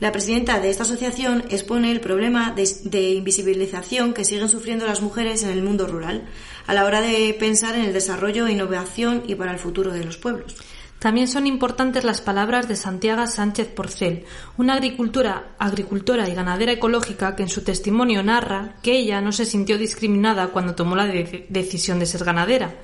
La 0.00 0.12
presidenta 0.12 0.60
de 0.60 0.70
esta 0.70 0.84
asociación 0.84 1.44
expone 1.50 1.92
el 1.92 2.00
problema 2.00 2.52
de, 2.52 2.66
de, 2.84 3.10
invisibilización 3.10 4.14
que 4.14 4.24
siguen 4.24 4.48
sufriendo 4.48 4.86
las 4.86 5.02
mujeres 5.02 5.42
en 5.42 5.50
el 5.50 5.62
mundo 5.62 5.86
rural 5.86 6.24
a 6.66 6.72
la 6.72 6.86
hora 6.86 7.02
de 7.02 7.36
pensar 7.38 7.74
en 7.74 7.84
el 7.84 7.92
desarrollo, 7.92 8.48
innovación 8.48 9.24
y 9.26 9.34
para 9.34 9.52
el 9.52 9.58
futuro 9.58 9.92
de 9.92 10.04
los 10.04 10.16
pueblos. 10.16 10.56
También 11.02 11.26
son 11.26 11.48
importantes 11.48 12.04
las 12.04 12.20
palabras 12.20 12.68
de 12.68 12.76
Santiago 12.76 13.26
Sánchez 13.26 13.66
Porcel, 13.74 14.24
una 14.56 14.74
agricultora, 14.74 15.56
agricultora 15.58 16.28
y 16.28 16.34
ganadera 16.36 16.70
ecológica 16.70 17.34
que 17.34 17.42
en 17.42 17.48
su 17.48 17.64
testimonio 17.64 18.22
narra 18.22 18.76
que 18.84 18.92
ella 18.98 19.20
no 19.20 19.32
se 19.32 19.44
sintió 19.44 19.78
discriminada 19.78 20.50
cuando 20.50 20.76
tomó 20.76 20.94
la 20.94 21.06
de 21.06 21.46
decisión 21.48 21.98
de 21.98 22.06
ser 22.06 22.22
ganadera, 22.22 22.76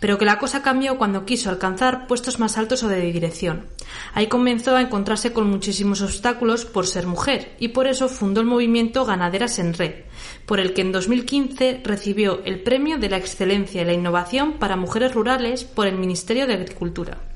pero 0.00 0.16
que 0.16 0.24
la 0.24 0.38
cosa 0.38 0.62
cambió 0.62 0.96
cuando 0.96 1.26
quiso 1.26 1.50
alcanzar 1.50 2.06
puestos 2.06 2.38
más 2.38 2.56
altos 2.56 2.82
o 2.84 2.88
de 2.88 3.02
dirección. 3.02 3.66
Ahí 4.14 4.28
comenzó 4.28 4.74
a 4.74 4.80
encontrarse 4.80 5.34
con 5.34 5.50
muchísimos 5.50 6.00
obstáculos 6.00 6.64
por 6.64 6.86
ser 6.86 7.06
mujer 7.06 7.54
y 7.58 7.68
por 7.68 7.86
eso 7.86 8.08
fundó 8.08 8.40
el 8.40 8.46
movimiento 8.46 9.04
Ganaderas 9.04 9.58
en 9.58 9.74
Red, 9.74 10.06
por 10.46 10.58
el 10.58 10.72
que 10.72 10.80
en 10.80 10.92
2015 10.92 11.82
recibió 11.84 12.40
el 12.46 12.62
Premio 12.62 12.96
de 12.96 13.10
la 13.10 13.18
Excelencia 13.18 13.82
y 13.82 13.84
la 13.84 13.92
Innovación 13.92 14.54
para 14.54 14.76
Mujeres 14.76 15.12
Rurales 15.12 15.64
por 15.64 15.86
el 15.86 15.98
Ministerio 15.98 16.46
de 16.46 16.54
Agricultura. 16.54 17.27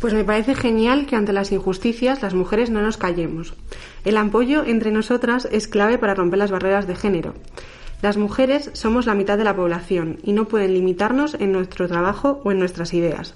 Pues 0.00 0.14
me 0.14 0.24
parece 0.24 0.54
genial 0.54 1.04
que 1.04 1.14
ante 1.14 1.34
las 1.34 1.52
injusticias 1.52 2.22
las 2.22 2.32
mujeres 2.32 2.70
no 2.70 2.80
nos 2.80 2.96
callemos. 2.96 3.52
El 4.02 4.16
apoyo 4.16 4.64
entre 4.64 4.92
nosotras 4.92 5.46
es 5.52 5.68
clave 5.68 5.98
para 5.98 6.14
romper 6.14 6.38
las 6.38 6.50
barreras 6.50 6.86
de 6.86 6.96
género. 6.96 7.34
Las 8.00 8.16
mujeres 8.16 8.70
somos 8.72 9.04
la 9.04 9.14
mitad 9.14 9.36
de 9.36 9.44
la 9.44 9.54
población 9.54 10.18
y 10.22 10.32
no 10.32 10.48
pueden 10.48 10.72
limitarnos 10.72 11.34
en 11.34 11.52
nuestro 11.52 11.86
trabajo 11.86 12.40
o 12.44 12.50
en 12.50 12.58
nuestras 12.58 12.94
ideas. 12.94 13.34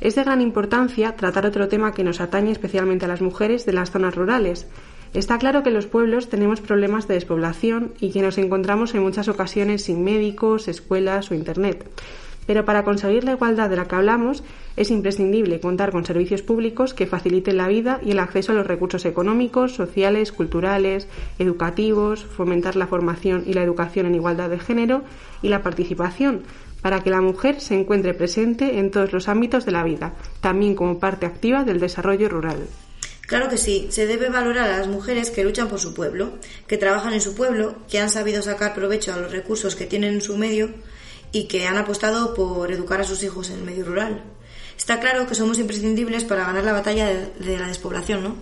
Es 0.00 0.14
de 0.14 0.22
gran 0.22 0.40
importancia 0.40 1.16
tratar 1.16 1.46
otro 1.46 1.66
tema 1.66 1.92
que 1.92 2.04
nos 2.04 2.20
atañe 2.20 2.52
especialmente 2.52 3.06
a 3.06 3.08
las 3.08 3.20
mujeres 3.20 3.66
de 3.66 3.72
las 3.72 3.90
zonas 3.90 4.14
rurales. 4.14 4.68
Está 5.14 5.38
claro 5.38 5.64
que 5.64 5.70
en 5.70 5.74
los 5.74 5.86
pueblos 5.86 6.28
tenemos 6.28 6.60
problemas 6.60 7.08
de 7.08 7.14
despoblación 7.14 7.94
y 7.98 8.12
que 8.12 8.22
nos 8.22 8.38
encontramos 8.38 8.94
en 8.94 9.02
muchas 9.02 9.26
ocasiones 9.26 9.82
sin 9.82 10.04
médicos, 10.04 10.68
escuelas 10.68 11.32
o 11.32 11.34
Internet. 11.34 11.90
Pero 12.48 12.64
para 12.64 12.82
conseguir 12.82 13.24
la 13.24 13.32
igualdad 13.32 13.68
de 13.68 13.76
la 13.76 13.84
que 13.84 13.94
hablamos 13.94 14.42
es 14.74 14.90
imprescindible 14.90 15.60
contar 15.60 15.92
con 15.92 16.06
servicios 16.06 16.40
públicos 16.40 16.94
que 16.94 17.06
faciliten 17.06 17.58
la 17.58 17.68
vida 17.68 18.00
y 18.02 18.12
el 18.12 18.18
acceso 18.18 18.52
a 18.52 18.54
los 18.54 18.66
recursos 18.66 19.04
económicos, 19.04 19.74
sociales, 19.74 20.32
culturales, 20.32 21.08
educativos, 21.38 22.24
fomentar 22.24 22.74
la 22.74 22.86
formación 22.86 23.44
y 23.46 23.52
la 23.52 23.62
educación 23.62 24.06
en 24.06 24.14
igualdad 24.14 24.48
de 24.48 24.58
género 24.58 25.02
y 25.42 25.50
la 25.50 25.62
participación 25.62 26.44
para 26.80 27.02
que 27.02 27.10
la 27.10 27.20
mujer 27.20 27.60
se 27.60 27.74
encuentre 27.74 28.14
presente 28.14 28.78
en 28.78 28.90
todos 28.90 29.12
los 29.12 29.28
ámbitos 29.28 29.66
de 29.66 29.72
la 29.72 29.84
vida, 29.84 30.14
también 30.40 30.74
como 30.74 30.98
parte 30.98 31.26
activa 31.26 31.64
del 31.64 31.80
desarrollo 31.80 32.30
rural. 32.30 32.66
Claro 33.26 33.50
que 33.50 33.58
sí, 33.58 33.88
se 33.90 34.06
debe 34.06 34.30
valorar 34.30 34.70
a 34.70 34.78
las 34.78 34.88
mujeres 34.88 35.30
que 35.30 35.44
luchan 35.44 35.68
por 35.68 35.80
su 35.80 35.92
pueblo, 35.92 36.38
que 36.66 36.78
trabajan 36.78 37.12
en 37.12 37.20
su 37.20 37.34
pueblo, 37.34 37.74
que 37.90 37.98
han 37.98 38.08
sabido 38.08 38.40
sacar 38.40 38.74
provecho 38.74 39.12
a 39.12 39.18
los 39.18 39.32
recursos 39.32 39.76
que 39.76 39.84
tienen 39.84 40.14
en 40.14 40.22
su 40.22 40.38
medio 40.38 40.70
y 41.32 41.48
que 41.48 41.66
han 41.66 41.76
apostado 41.76 42.34
por 42.34 42.72
educar 42.72 43.00
a 43.00 43.04
sus 43.04 43.22
hijos 43.22 43.50
en 43.50 43.58
el 43.58 43.64
medio 43.64 43.84
rural. 43.84 44.22
Está 44.78 45.00
claro 45.00 45.26
que 45.26 45.34
somos 45.34 45.58
imprescindibles 45.58 46.24
para 46.24 46.44
ganar 46.44 46.64
la 46.64 46.72
batalla 46.72 47.06
de, 47.06 47.58
la 47.58 47.66
despoblación, 47.66 48.22
¿no? 48.22 48.36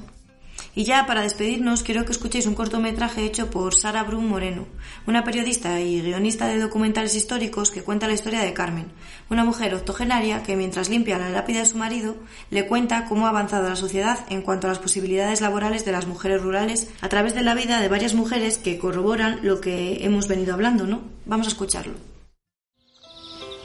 Y 0.74 0.84
ya 0.84 1.06
para 1.06 1.22
despedirnos 1.22 1.82
quiero 1.82 2.04
que 2.04 2.12
escuchéis 2.12 2.44
un 2.44 2.54
cortometraje 2.54 3.24
hecho 3.24 3.48
por 3.50 3.74
Sara 3.74 4.04
Brun 4.04 4.28
Moreno, 4.28 4.66
una 5.06 5.24
periodista 5.24 5.80
y 5.80 6.02
guionista 6.02 6.46
de 6.46 6.60
documentales 6.60 7.14
históricos 7.14 7.70
que 7.70 7.82
cuenta 7.82 8.06
la 8.06 8.12
historia 8.12 8.42
de 8.42 8.52
Carmen, 8.52 8.92
una 9.30 9.42
mujer 9.42 9.74
octogenaria 9.74 10.42
que 10.42 10.54
mientras 10.54 10.90
limpia 10.90 11.18
la 11.18 11.30
lápida 11.30 11.60
de 11.60 11.66
su 11.66 11.78
marido 11.78 12.16
le 12.50 12.66
cuenta 12.66 13.06
cómo 13.06 13.26
ha 13.26 13.30
avanzado 13.30 13.70
la 13.70 13.76
sociedad 13.76 14.18
en 14.28 14.42
cuanto 14.42 14.66
a 14.66 14.70
las 14.70 14.78
posibilidades 14.78 15.40
laborales 15.40 15.86
de 15.86 15.92
las 15.92 16.06
mujeres 16.06 16.42
rurales 16.42 16.90
a 17.00 17.08
través 17.08 17.34
de 17.34 17.42
la 17.42 17.54
vida 17.54 17.80
de 17.80 17.88
varias 17.88 18.12
mujeres 18.12 18.58
que 18.58 18.78
corroboran 18.78 19.40
lo 19.42 19.62
que 19.62 20.04
hemos 20.04 20.28
venido 20.28 20.52
hablando, 20.52 20.86
¿no? 20.86 21.00
Vamos 21.24 21.46
a 21.46 21.50
escucharlo. 21.50 22.15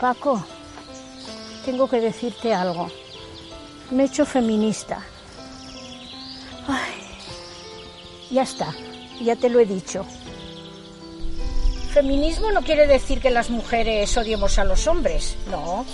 Paco, 0.02 0.44
tengo 1.64 1.88
que 1.88 2.02
decirte 2.02 2.56
algo. 2.56 2.90
Me 3.92 4.02
he 4.02 4.06
hecho 4.08 4.26
feminista. 4.26 5.06
Ay, 6.68 6.96
ya 8.32 8.42
está, 8.42 8.74
ya 9.22 9.36
te 9.36 9.48
lo 9.48 9.60
he 9.60 9.66
dicho. 9.68 10.04
Feminismo 11.94 12.52
no 12.52 12.64
quiere 12.64 12.88
decir 12.88 13.22
que 13.22 13.30
las 13.30 13.52
mujeres 13.52 14.18
odiemos 14.18 14.58
a 14.58 14.66
los 14.66 14.88
hombres, 14.88 15.36
no. 15.52 15.86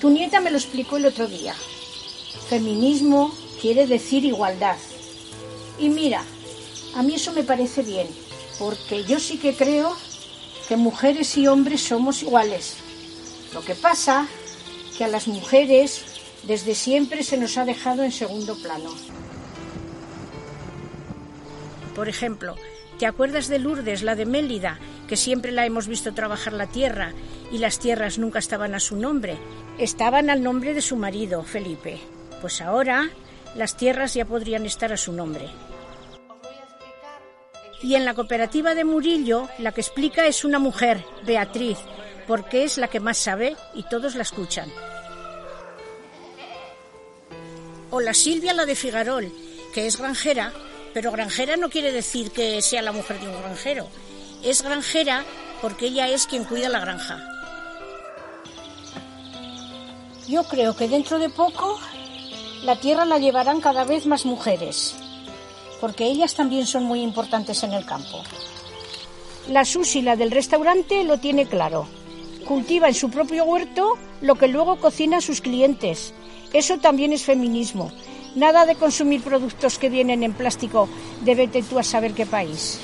Tu 0.00 0.10
nieta 0.10 0.40
me 0.40 0.50
lo 0.50 0.56
explicó 0.56 0.96
el 0.96 1.06
otro 1.06 1.28
día. 1.28 1.54
Feminismo 2.48 3.32
quiere 3.60 3.86
decir 3.86 4.24
igualdad. 4.24 4.78
Y 5.78 5.90
mira, 5.90 6.24
a 6.96 7.04
mí 7.04 7.14
eso 7.14 7.32
me 7.32 7.44
parece 7.44 7.82
bien, 7.82 8.08
porque 8.58 9.04
yo 9.04 9.20
sí 9.20 9.38
que 9.38 9.54
creo 9.54 9.96
que 10.66 10.76
mujeres 10.76 11.36
y 11.36 11.46
hombres 11.46 11.82
somos 11.82 12.24
iguales. 12.24 12.78
Lo 13.56 13.64
que 13.64 13.74
pasa 13.74 14.28
que 14.98 15.04
a 15.04 15.08
las 15.08 15.28
mujeres 15.28 16.04
desde 16.42 16.74
siempre 16.74 17.22
se 17.22 17.38
nos 17.38 17.56
ha 17.56 17.64
dejado 17.64 18.02
en 18.02 18.12
segundo 18.12 18.54
plano. 18.54 18.90
Por 21.94 22.10
ejemplo, 22.10 22.54
¿te 22.98 23.06
acuerdas 23.06 23.48
de 23.48 23.58
Lourdes, 23.58 24.02
la 24.02 24.14
de 24.14 24.26
Mélida, 24.26 24.78
que 25.08 25.16
siempre 25.16 25.52
la 25.52 25.64
hemos 25.64 25.88
visto 25.88 26.12
trabajar 26.12 26.52
la 26.52 26.66
tierra 26.66 27.14
y 27.50 27.56
las 27.56 27.78
tierras 27.78 28.18
nunca 28.18 28.40
estaban 28.40 28.74
a 28.74 28.78
su 28.78 28.94
nombre? 28.94 29.38
Estaban 29.78 30.28
al 30.28 30.42
nombre 30.42 30.74
de 30.74 30.82
su 30.82 30.96
marido, 30.96 31.42
Felipe. 31.42 31.98
Pues 32.42 32.60
ahora 32.60 33.08
las 33.54 33.78
tierras 33.78 34.12
ya 34.12 34.26
podrían 34.26 34.66
estar 34.66 34.92
a 34.92 34.98
su 34.98 35.14
nombre. 35.14 35.48
Y 37.82 37.94
en 37.94 38.04
la 38.04 38.12
cooperativa 38.12 38.74
de 38.74 38.84
Murillo, 38.84 39.48
la 39.56 39.72
que 39.72 39.80
explica 39.80 40.26
es 40.26 40.44
una 40.44 40.58
mujer, 40.58 41.02
Beatriz, 41.24 41.78
porque 42.26 42.64
es 42.64 42.78
la 42.78 42.88
que 42.88 43.00
más 43.00 43.18
sabe 43.18 43.56
y 43.74 43.82
todos 43.84 44.14
la 44.14 44.22
escuchan. 44.22 44.70
O 47.90 48.00
la 48.00 48.14
Silvia, 48.14 48.52
la 48.52 48.66
de 48.66 48.74
Figarol, 48.74 49.32
que 49.72 49.86
es 49.86 49.96
granjera, 49.96 50.52
pero 50.92 51.12
granjera 51.12 51.56
no 51.56 51.70
quiere 51.70 51.92
decir 51.92 52.30
que 52.30 52.60
sea 52.62 52.82
la 52.82 52.92
mujer 52.92 53.20
de 53.20 53.28
un 53.28 53.40
granjero. 53.40 53.88
Es 54.42 54.62
granjera 54.62 55.24
porque 55.62 55.86
ella 55.86 56.08
es 56.08 56.26
quien 56.26 56.44
cuida 56.44 56.68
la 56.68 56.80
granja. 56.80 57.22
Yo 60.28 60.42
creo 60.44 60.74
que 60.74 60.88
dentro 60.88 61.18
de 61.18 61.28
poco 61.28 61.78
la 62.64 62.76
tierra 62.76 63.04
la 63.04 63.18
llevarán 63.18 63.60
cada 63.60 63.84
vez 63.84 64.06
más 64.06 64.26
mujeres, 64.26 64.96
porque 65.80 66.04
ellas 66.04 66.34
también 66.34 66.66
son 66.66 66.82
muy 66.82 67.00
importantes 67.00 67.62
en 67.62 67.72
el 67.72 67.86
campo. 67.86 68.22
La 69.48 69.64
Susi, 69.64 70.02
la 70.02 70.16
del 70.16 70.32
restaurante, 70.32 71.04
lo 71.04 71.18
tiene 71.18 71.46
claro. 71.46 71.86
Cultiva 72.46 72.86
en 72.86 72.94
su 72.94 73.10
propio 73.10 73.44
huerto 73.44 73.98
lo 74.20 74.36
que 74.36 74.46
luego 74.46 74.78
cocina 74.78 75.18
a 75.18 75.20
sus 75.20 75.40
clientes. 75.40 76.14
Eso 76.52 76.78
también 76.78 77.12
es 77.12 77.24
feminismo. 77.24 77.90
Nada 78.36 78.66
de 78.66 78.76
consumir 78.76 79.22
productos 79.22 79.78
que 79.78 79.90
vienen 79.90 80.22
en 80.22 80.32
plástico 80.32 80.88
de 81.24 81.34
vete 81.34 81.62
tú 81.62 81.78
a 81.78 81.82
saber 81.82 82.12
qué 82.12 82.24
país. 82.24 82.78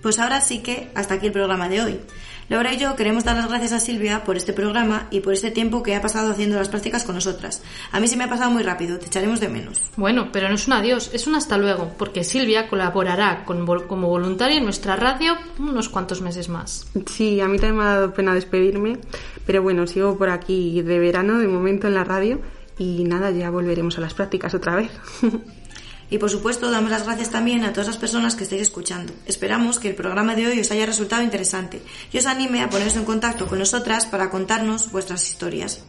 Pues 0.00 0.18
ahora 0.18 0.40
sí 0.40 0.60
que 0.60 0.90
hasta 0.94 1.14
aquí 1.14 1.26
el 1.26 1.32
programa 1.32 1.68
de 1.68 1.82
hoy. 1.82 2.00
Laura 2.48 2.74
y 2.74 2.76
yo 2.76 2.94
queremos 2.94 3.24
dar 3.24 3.36
las 3.36 3.48
gracias 3.48 3.72
a 3.72 3.80
Silvia 3.80 4.22
por 4.24 4.36
este 4.36 4.52
programa 4.52 5.06
y 5.10 5.20
por 5.20 5.32
este 5.32 5.50
tiempo 5.50 5.82
que 5.82 5.94
ha 5.94 6.02
pasado 6.02 6.30
haciendo 6.30 6.56
las 6.56 6.68
prácticas 6.68 7.04
con 7.04 7.14
nosotras. 7.14 7.62
A 7.90 8.00
mí 8.00 8.08
se 8.08 8.16
me 8.16 8.24
ha 8.24 8.28
pasado 8.28 8.50
muy 8.50 8.62
rápido, 8.62 8.98
te 8.98 9.06
echaremos 9.06 9.40
de 9.40 9.48
menos. 9.48 9.80
Bueno, 9.96 10.28
pero 10.30 10.48
no 10.48 10.56
es 10.56 10.66
un 10.66 10.74
adiós, 10.74 11.10
es 11.14 11.26
un 11.26 11.36
hasta 11.36 11.56
luego, 11.56 11.92
porque 11.96 12.22
Silvia 12.22 12.68
colaborará 12.68 13.44
con, 13.44 13.64
como 13.86 14.08
voluntaria 14.08 14.58
en 14.58 14.64
nuestra 14.64 14.96
radio 14.96 15.36
unos 15.58 15.88
cuantos 15.88 16.20
meses 16.20 16.48
más. 16.48 16.86
Sí, 17.06 17.40
a 17.40 17.48
mí 17.48 17.58
también 17.58 17.78
me 17.78 17.84
ha 17.84 17.94
dado 17.94 18.12
pena 18.12 18.34
despedirme, 18.34 18.98
pero 19.46 19.62
bueno, 19.62 19.86
sigo 19.86 20.18
por 20.18 20.28
aquí 20.28 20.82
de 20.82 20.98
verano, 20.98 21.38
de 21.38 21.48
momento 21.48 21.86
en 21.86 21.94
la 21.94 22.04
radio, 22.04 22.40
y 22.78 23.04
nada, 23.04 23.30
ya 23.30 23.50
volveremos 23.50 23.96
a 23.98 24.00
las 24.00 24.14
prácticas 24.14 24.54
otra 24.54 24.74
vez. 24.76 24.90
Y 26.10 26.18
por 26.18 26.30
supuesto, 26.30 26.70
damos 26.70 26.90
las 26.90 27.04
gracias 27.04 27.30
también 27.30 27.64
a 27.64 27.72
todas 27.72 27.86
las 27.86 27.96
personas 27.96 28.34
que 28.34 28.44
estáis 28.44 28.62
escuchando. 28.62 29.12
Esperamos 29.26 29.78
que 29.78 29.88
el 29.88 29.94
programa 29.94 30.34
de 30.34 30.46
hoy 30.46 30.60
os 30.60 30.70
haya 30.70 30.86
resultado 30.86 31.22
interesante 31.22 31.82
y 32.12 32.18
os 32.18 32.26
anime 32.26 32.62
a 32.62 32.70
poneros 32.70 32.96
en 32.96 33.04
contacto 33.04 33.46
con 33.46 33.58
nosotras 33.58 34.06
para 34.06 34.30
contarnos 34.30 34.90
vuestras 34.92 35.28
historias. 35.28 35.82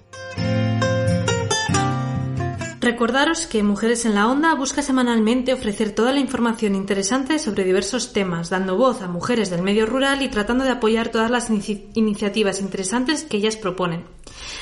Recordaros 2.86 3.48
que 3.48 3.64
Mujeres 3.64 4.06
en 4.06 4.14
la 4.14 4.28
Onda 4.28 4.54
busca 4.54 4.84
semanalmente 4.84 5.54
ofrecer 5.54 5.96
toda 5.96 6.14
la 6.14 6.20
información 6.20 6.76
interesante 6.76 7.40
sobre 7.40 7.64
diversos 7.64 8.14
temas, 8.14 8.52
dando 8.52 8.78
voz 8.78 9.02
a 9.02 9.08
mujeres 9.08 9.50
del 9.50 9.64
medio 9.64 9.88
rural 9.88 10.22
y 10.22 10.30
tratando 10.30 10.64
de 10.64 10.70
apoyar 10.70 11.10
todas 11.10 11.32
las 11.32 11.50
iniciativas 11.50 12.62
interesantes 12.62 13.24
que 13.24 13.38
ellas 13.38 13.58
proponen. 13.58 14.06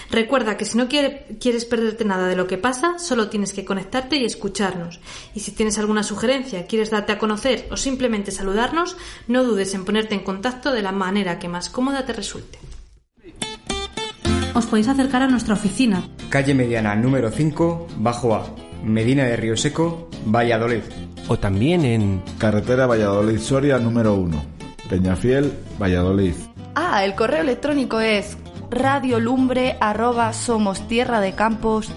Recuerda 0.10 0.56
que 0.56 0.64
si 0.64 0.78
no 0.78 0.88
quieres 0.88 1.66
perderte 1.66 2.06
nada 2.06 2.30
de 2.30 2.38
lo 2.38 2.48
que 2.48 2.58
pasa, 2.58 2.98
solo 2.98 3.28
tienes 3.28 3.52
que 3.52 3.66
conectarte 3.66 4.16
y 4.16 4.24
escucharnos. 4.24 5.02
Y 5.36 5.42
si 5.42 5.52
tienes 5.52 5.78
alguna 5.78 6.04
sugerencia, 6.04 6.66
quieres 6.66 6.92
darte 6.92 7.12
a 7.12 7.20
conocer 7.20 7.68
o 7.72 7.76
simplemente 7.76 8.32
saludarnos, 8.32 8.96
no 9.28 9.44
dudes 9.44 9.74
en 9.74 9.84
ponerte 9.84 10.16
en 10.16 10.24
contacto 10.24 10.72
de 10.72 10.82
la 10.82 10.94
manera 10.94 11.40
que 11.40 11.50
más 11.50 11.68
cómoda 11.68 12.06
te 12.06 12.14
resulte 12.14 12.58
os 14.54 14.66
podéis 14.66 14.88
acercar 14.88 15.22
a 15.22 15.28
nuestra 15.28 15.54
oficina. 15.54 16.04
Calle 16.30 16.54
Mediana 16.54 16.96
número 16.96 17.30
5, 17.30 17.88
Bajo 17.98 18.36
A, 18.36 18.46
Medina 18.84 19.24
de 19.24 19.36
Río 19.36 19.58
Seco, 19.58 20.10
Valladolid. 20.26 20.84
O 21.28 21.38
también 21.38 21.86
en 21.86 22.22
Carretera 22.38 22.86
Valladolid-Soria 22.86 23.78
número 23.80 24.16
1, 24.16 24.44
Peñafiel, 24.90 25.54
Valladolid. 25.82 26.36
Ah, 26.76 27.06
el 27.06 27.16
correo 27.16 27.42
electrónico 27.42 28.00
es 28.00 28.38
radiolumbre 28.70 29.78
arroba 29.80 30.34
somos 30.34 30.88
tierra 30.88 31.22
de 31.22 31.34
campos 31.34 31.92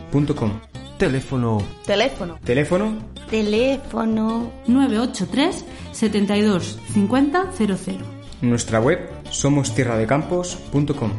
Teléfono. 0.99 1.63
Teléfono. 1.85 2.39
Teléfono. 2.43 2.97
Teléfono. 3.29 4.51
983 4.67 5.65
72 5.93 6.79
50 6.95 7.53
00. 7.53 8.05
Nuestra 8.41 8.81
web 8.81 8.99
somostierradecampos.com. 9.31 11.11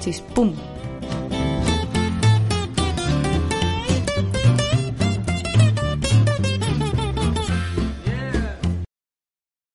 Chispum. 0.00 0.54